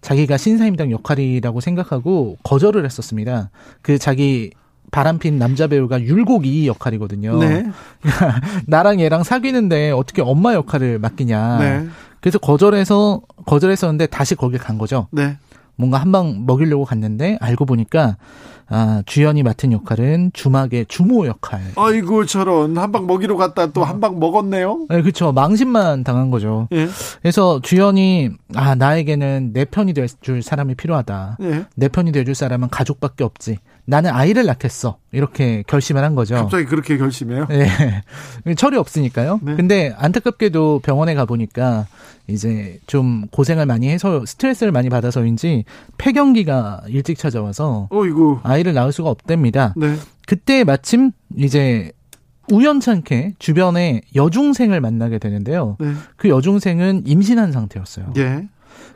[0.00, 3.50] 자기가 신사임당 역할이라고 생각하고 거절을 했었습니다.
[3.82, 4.50] 그 자기
[4.92, 7.38] 바람핀 남자 배우가 율곡 이 역할이거든요.
[7.38, 7.66] 네.
[8.66, 11.58] 나랑 얘랑 사귀는데 어떻게 엄마 역할을 맡기냐.
[11.58, 11.86] 네.
[12.20, 15.08] 그래서 거절해서 거절했었는데 다시 거길 간 거죠.
[15.10, 15.36] 네.
[15.76, 18.16] 뭔가 한 방 먹이려고 갔는데 알고 보니까
[18.68, 21.60] 아, 주연이 맡은 역할은 주막의 주모 역할.
[21.76, 24.86] 아이고 저런 한 방 먹이러 갔다 또 한 방 먹었네요.
[24.90, 25.32] 네, 그렇죠.
[25.32, 26.68] 망신만 당한 거죠.
[26.72, 26.86] 예.
[27.22, 31.38] 그래서 주연이 아 나에게는 내 편이 될 줄 사람이 필요하다.
[31.42, 31.64] 예.
[31.76, 33.58] 내 편이 될 줄 사람은 가족밖에 없지.
[33.84, 34.98] 나는 아이를 낳겠어.
[35.10, 36.36] 이렇게 결심을 한 거죠.
[36.36, 37.46] 갑자기 그렇게 결심해요?
[37.48, 37.66] 네.
[38.56, 39.40] 철이 없으니까요.
[39.42, 39.56] 네.
[39.56, 41.86] 근데 안타깝게도 병원에 가보니까
[42.28, 45.64] 이제 좀 고생을 많이 해서 스트레스를 많이 받아서인지
[45.98, 48.40] 폐경기가 일찍 찾아와서 어이구.
[48.44, 49.74] 아이를 낳을 수가 없답니다.
[49.76, 49.96] 네.
[50.26, 51.90] 그때 마침 이제
[52.50, 55.76] 우연찮게 주변에 여중생을 만나게 되는데요.
[55.80, 55.92] 네.
[56.16, 58.12] 그 여중생은 임신한 상태였어요.
[58.18, 58.48] 예.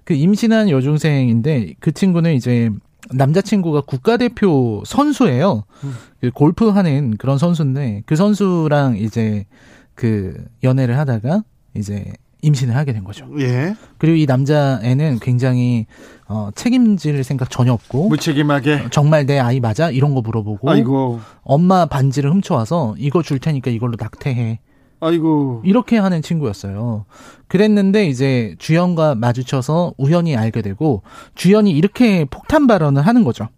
[0.05, 2.71] 그 임신한 여중생인데 그 친구는 이제
[3.11, 5.65] 남자친구가 국가대표 선수예요.
[5.85, 5.95] 음.
[6.21, 9.47] 그 골프 하는 그런 선수인데 그 선수랑 이제
[9.95, 11.43] 그 연애를 하다가
[11.75, 13.29] 이제 임신을 하게 된 거죠.
[13.39, 13.75] 예.
[13.99, 15.87] 그리고 이 남자애는 굉장히
[16.29, 21.21] 어, 책임질 생각 전혀 없고 무책임하게 어, 정말 내 아이 맞아 이런 거 물어보고 아이고.
[21.43, 24.61] 엄마 반지를 훔쳐와서 이거 줄 테니까 이걸로 낙태해.
[25.01, 25.63] 아이고.
[25.65, 27.05] 이렇게 하는 친구였어요.
[27.49, 31.03] 그랬는데 이제 주연과 마주쳐서 우연히 알게 되고
[31.35, 33.49] 주연이 이렇게 폭탄 발언을 하는 거죠.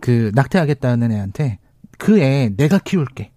[0.00, 1.58] 그 낙태하겠다는 애한테
[1.98, 3.30] 그 애 내가 키울게.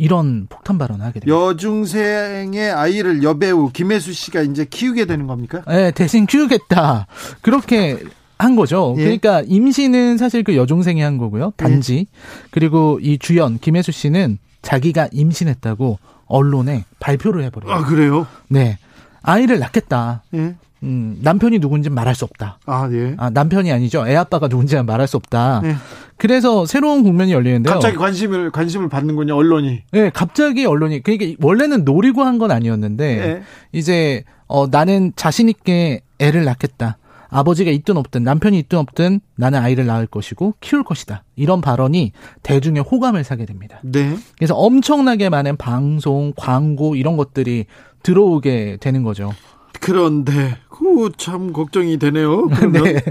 [0.00, 1.36] 이런 폭탄 발언을 하게 됩니다.
[1.36, 5.62] 여중생의 아이를 여배우 김혜수 씨가 이제 키우게 되는 겁니까?
[5.66, 7.08] 네, 대신 키우겠다.
[7.42, 7.98] 그렇게
[8.38, 8.94] 한 거죠.
[8.98, 9.02] 예.
[9.02, 11.52] 그러니까 임신은 사실 그 여중생이 한 거고요.
[11.56, 11.96] 단지.
[11.96, 12.06] 예.
[12.52, 17.72] 그리고 이 주연 김혜수 씨는 자기가 임신했다고 언론에 발표를 해버려요.
[17.72, 18.26] 아 그래요?
[18.48, 18.78] 네,
[19.22, 20.22] 아이를 낳겠다.
[20.34, 20.54] 예.
[20.84, 22.58] 음, 남편이 누군지 말할 수 없다.
[22.66, 23.14] 아, 예.
[23.18, 24.06] 아, 남편이 아니죠.
[24.06, 25.60] 애 아빠가 누군지 말할 수 없다.
[25.64, 25.74] 예.
[26.18, 27.72] 그래서 새로운 국면이 열리는데요.
[27.74, 29.82] 갑자기 관심을 관심을 받는군요, 언론이.
[29.90, 33.42] 네, 갑자기 언론이 그러니까 원래는 노리고 한 건 아니었는데 예.
[33.72, 36.96] 이제 어 나는 자신 있게 애를 낳겠다.
[37.28, 41.24] 아버지가 있든 없든 남편이 있든 없든 나는 아이를 낳을 것이고 키울 것이다.
[41.36, 42.12] 이런 발언이
[42.42, 43.80] 대중의 호감을 사게 됩니다.
[43.82, 44.16] 네.
[44.36, 47.66] 그래서 엄청나게 많은 방송, 광고 이런 것들이
[48.02, 49.32] 들어오게 되는 거죠.
[49.80, 52.46] 그런데 그참 걱정이 되네요.
[52.72, 53.02] 네.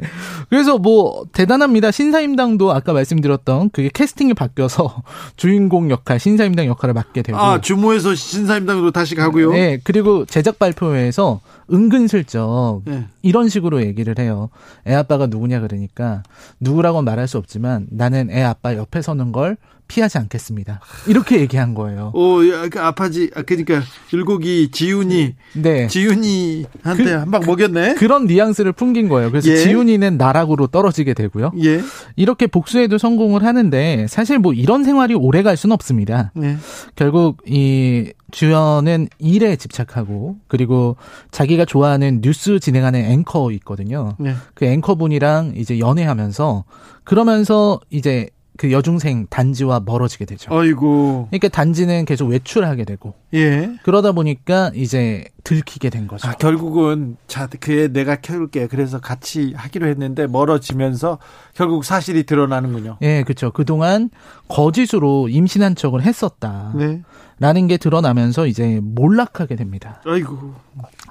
[0.50, 1.92] 그래서 뭐 대단합니다.
[1.92, 5.04] 신사임당도 아까 말씀드렸던 그게 캐스팅이 바뀌어서
[5.36, 9.52] 주인공 역할, 신사임당 역할을 맡게 되고 아 주모에서 신사임당으로 다시 가고요.
[9.52, 9.80] 네.
[9.84, 11.42] 그리고 제작 발표회에서
[11.72, 13.06] 은근슬쩍 네.
[13.22, 14.50] 이런 식으로 얘기를 해요.
[14.88, 16.24] 애 아빠가 누구냐 그러니까
[16.60, 19.58] 누구라고 말할 수 없지만 나는 애 아빠 옆에 서는 걸
[19.88, 20.80] 피하지 않겠습니다.
[21.08, 22.12] 이렇게 얘기한 거예요.
[22.14, 23.82] 오, 그 아파지, 아, 그러니까
[24.14, 27.96] 율곡이 지훈이, 네, 지훈이한테 그, 한방 먹였네.
[27.96, 29.32] 그런 뉘앙스를 풍긴 거예요.
[29.32, 29.58] 그래서 예.
[29.58, 31.52] 지훈이는 나락으로 떨어지게 되고요.
[31.64, 31.82] 예.
[32.16, 36.32] 이렇게 복수에도 성공을 하는데 사실 뭐 이런 생활이 오래 갈 수는 없습니다.
[36.42, 36.58] 예.
[36.96, 40.98] 결국 이 주연은 일에 집착하고 그리고
[41.32, 44.16] 자기가 좋아하는 뉴스 진행하는 앵커 있거든요.
[44.20, 44.34] 네.
[44.54, 46.66] 그 앵커분이랑 이제 연애하면서
[47.04, 50.54] 그러면서 이제 그 여중생 단지와 멀어지게 되죠.
[50.54, 51.28] 아이고.
[51.30, 53.14] 그러니까 단지는 계속 외출하게 되고.
[53.34, 53.72] 예.
[53.84, 56.28] 그러다 보니까 이제 들키게 된 거죠.
[56.28, 58.68] 아, 결국은 자, 그애 내가 키울게.
[58.68, 61.20] 그래서 같이 하기로 했는데 멀어지면서
[61.54, 62.98] 결국 사실이 드러나는군요.
[63.02, 63.52] 예, 그렇죠.
[63.52, 64.10] 그동안
[64.48, 66.74] 거짓으로 임신한 척을 했었다.
[66.76, 67.02] 네.
[67.40, 70.02] 라는 게 드러나면서 이제 몰락하게 됩니다.
[70.06, 70.56] 아이고.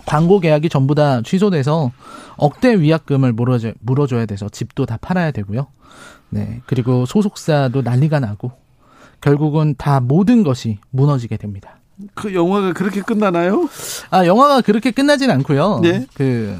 [0.06, 1.92] 광고 계약이 전부 다 취소돼서
[2.36, 5.68] 억대 위약금을 물어줘, 물어줘야 돼서 집도 다 팔아야 되고요.
[6.30, 6.60] 네.
[6.66, 8.52] 그리고 소속사도 난리가 나고
[9.20, 11.78] 결국은 다 모든 것이 무너지게 됩니다.
[12.14, 13.68] 그 영화가 그렇게 끝나나요?
[14.10, 15.80] 아, 영화가 그렇게 끝나진 않고요.
[15.82, 16.06] 네.
[16.14, 16.58] 그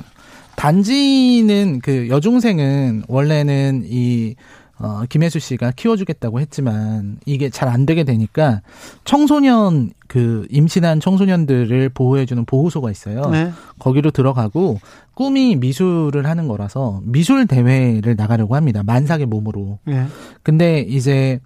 [0.57, 4.35] 단지는 그 여중생은 원래는 이
[4.79, 8.61] 어, 김혜수 씨가 키워주겠다고 했지만 이게 잘 안 되게 되니까
[9.05, 13.22] 청소년 그 임신한 청소년들을 보호해주는 보호소가 있어요.
[13.31, 13.53] 네.
[13.79, 14.79] 거기로 들어가고
[15.14, 18.83] 꿈이 미술을 하는 거라서 미술 대회를 나가려고 합니다.
[18.85, 19.79] 만삭의 몸으로.
[19.85, 20.07] 네.
[20.43, 21.41] 근데 이제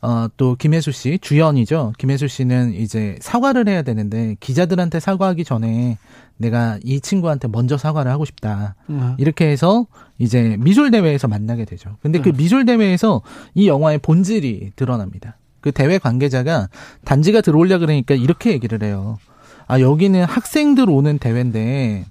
[0.00, 1.92] 어, 또 김혜수 씨 주연이죠.
[1.98, 5.98] 김혜수 씨는 이제 사과를 해야 되는데 기자들한테 사과하기 전에
[6.36, 8.76] 내가 이 친구한테 먼저 사과를 하고 싶다.
[8.90, 9.16] 음.
[9.18, 9.86] 이렇게 해서
[10.18, 11.96] 이제 미술 대회에서 만나게 되죠.
[12.00, 12.36] 근데 그 음.
[12.36, 13.22] 미술 대회에서
[13.54, 15.36] 이 영화의 본질이 드러납니다.
[15.60, 16.68] 그 대회 관계자가
[17.04, 19.18] 단지가 들어올려 그러니까 이렇게 얘기를 해요.
[19.66, 22.06] 아 여기는 학생들 오는 대회인데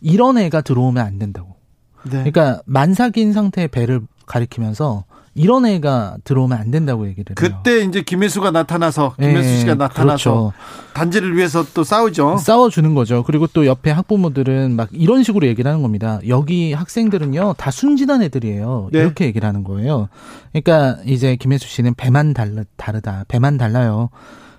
[0.00, 1.56] 이런 애가 들어오면 안 된다고.
[2.04, 2.10] 네.
[2.10, 5.04] 그러니까 만삭인 상태의 배를 가리키면서
[5.34, 7.34] 이런 애가 들어오면 안 된다고 얘기를 해요.
[7.62, 10.52] 그때 이제 김혜수가 나타나서 김혜수 네, 씨가 나타나서 그렇죠.
[10.92, 12.36] 단지를 위해서 또 싸우죠.
[12.36, 13.22] 싸워 주는 거죠.
[13.22, 16.20] 그리고 또 옆에 학부모들은 막 이런 식으로 얘기를 하는 겁니다.
[16.28, 18.90] 여기 학생들은요 다 순진한 애들이에요.
[18.92, 18.98] 네.
[19.00, 20.08] 이렇게 얘기를 하는 거예요.
[20.52, 23.24] 그러니까 이제 김혜수 씨는 배만 달라, 다르다.
[23.28, 24.10] 배만 달라요.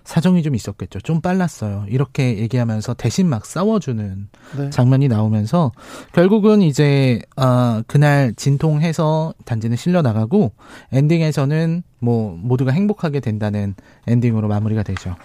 [0.03, 0.99] 사정이 좀 있었겠죠.
[0.99, 1.85] 좀 빨랐어요.
[1.87, 4.27] 이렇게 얘기하면서 대신 막 싸워주는
[4.57, 4.69] 네.
[4.69, 5.71] 장면이 나오면서
[6.11, 10.51] 결국은 이제 어, 그날 진통해서 단지는 실려 나가고
[10.91, 13.75] 엔딩에서는 뭐 모두가 행복하게 된다는
[14.07, 15.15] 엔딩으로 마무리가 되죠.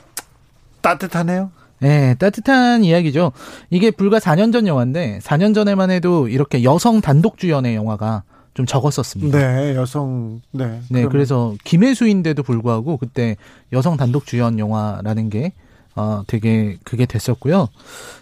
[0.80, 1.50] 따뜻하네요.
[1.80, 3.32] 네, 따뜻한 이야기죠.
[3.70, 8.24] 이게 불과 4년 전 영화인데 4년 전에만 해도 이렇게 여성 단독 주연의 영화가
[8.58, 9.38] 좀 적었었습니다.
[9.38, 10.66] 네, 여성 네.
[10.66, 11.10] 네, 그러면.
[11.10, 13.36] 그래서 김혜수인데도 불구하고 그때
[13.72, 15.52] 여성 단독 주연 영화라는 게
[15.94, 17.68] 어, 되게 그게 됐었고요.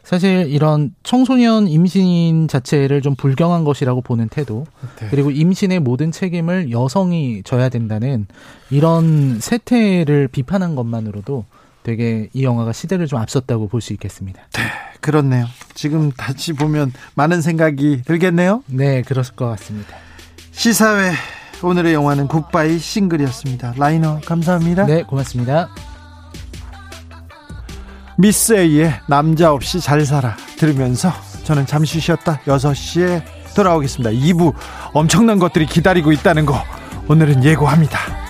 [0.05, 4.67] 사실 이런 청소년 임신 자체를 좀 불경한 것이라고 보는 태도,
[5.01, 5.09] 네.
[5.11, 8.27] 그리고 임신의 모든 책임을 여성이 져야 된다는
[8.69, 11.47] 이런 세태를 비판한 것만으로도
[11.83, 14.43] 되게 이 영화가 시대를 좀 앞섰다고 볼 수 있겠습니다.
[14.53, 14.63] 네,
[15.01, 15.47] 그렇네요.
[15.75, 18.65] 지금 다시 보면 많은 생각이 들겠네요.
[18.67, 19.97] 네, 그렇을 것 같습니다.
[20.57, 21.13] 시사회
[21.63, 23.75] 오늘의 영화는 굿바이 싱글이었습니다.
[23.77, 24.87] 라이너 감사합니다.
[24.87, 25.69] 네, 고맙습니다.
[28.17, 31.13] 미스 A의 남자 없이 잘 살아 들으면서
[31.45, 33.23] 저는 잠시 쉬었다 6시에
[33.55, 34.11] 돌아오겠습니다.
[34.11, 34.55] 2부
[34.95, 36.59] 엄청난 것들이 기다리고 있다는 거
[37.07, 38.26] 오늘은 예고합니다.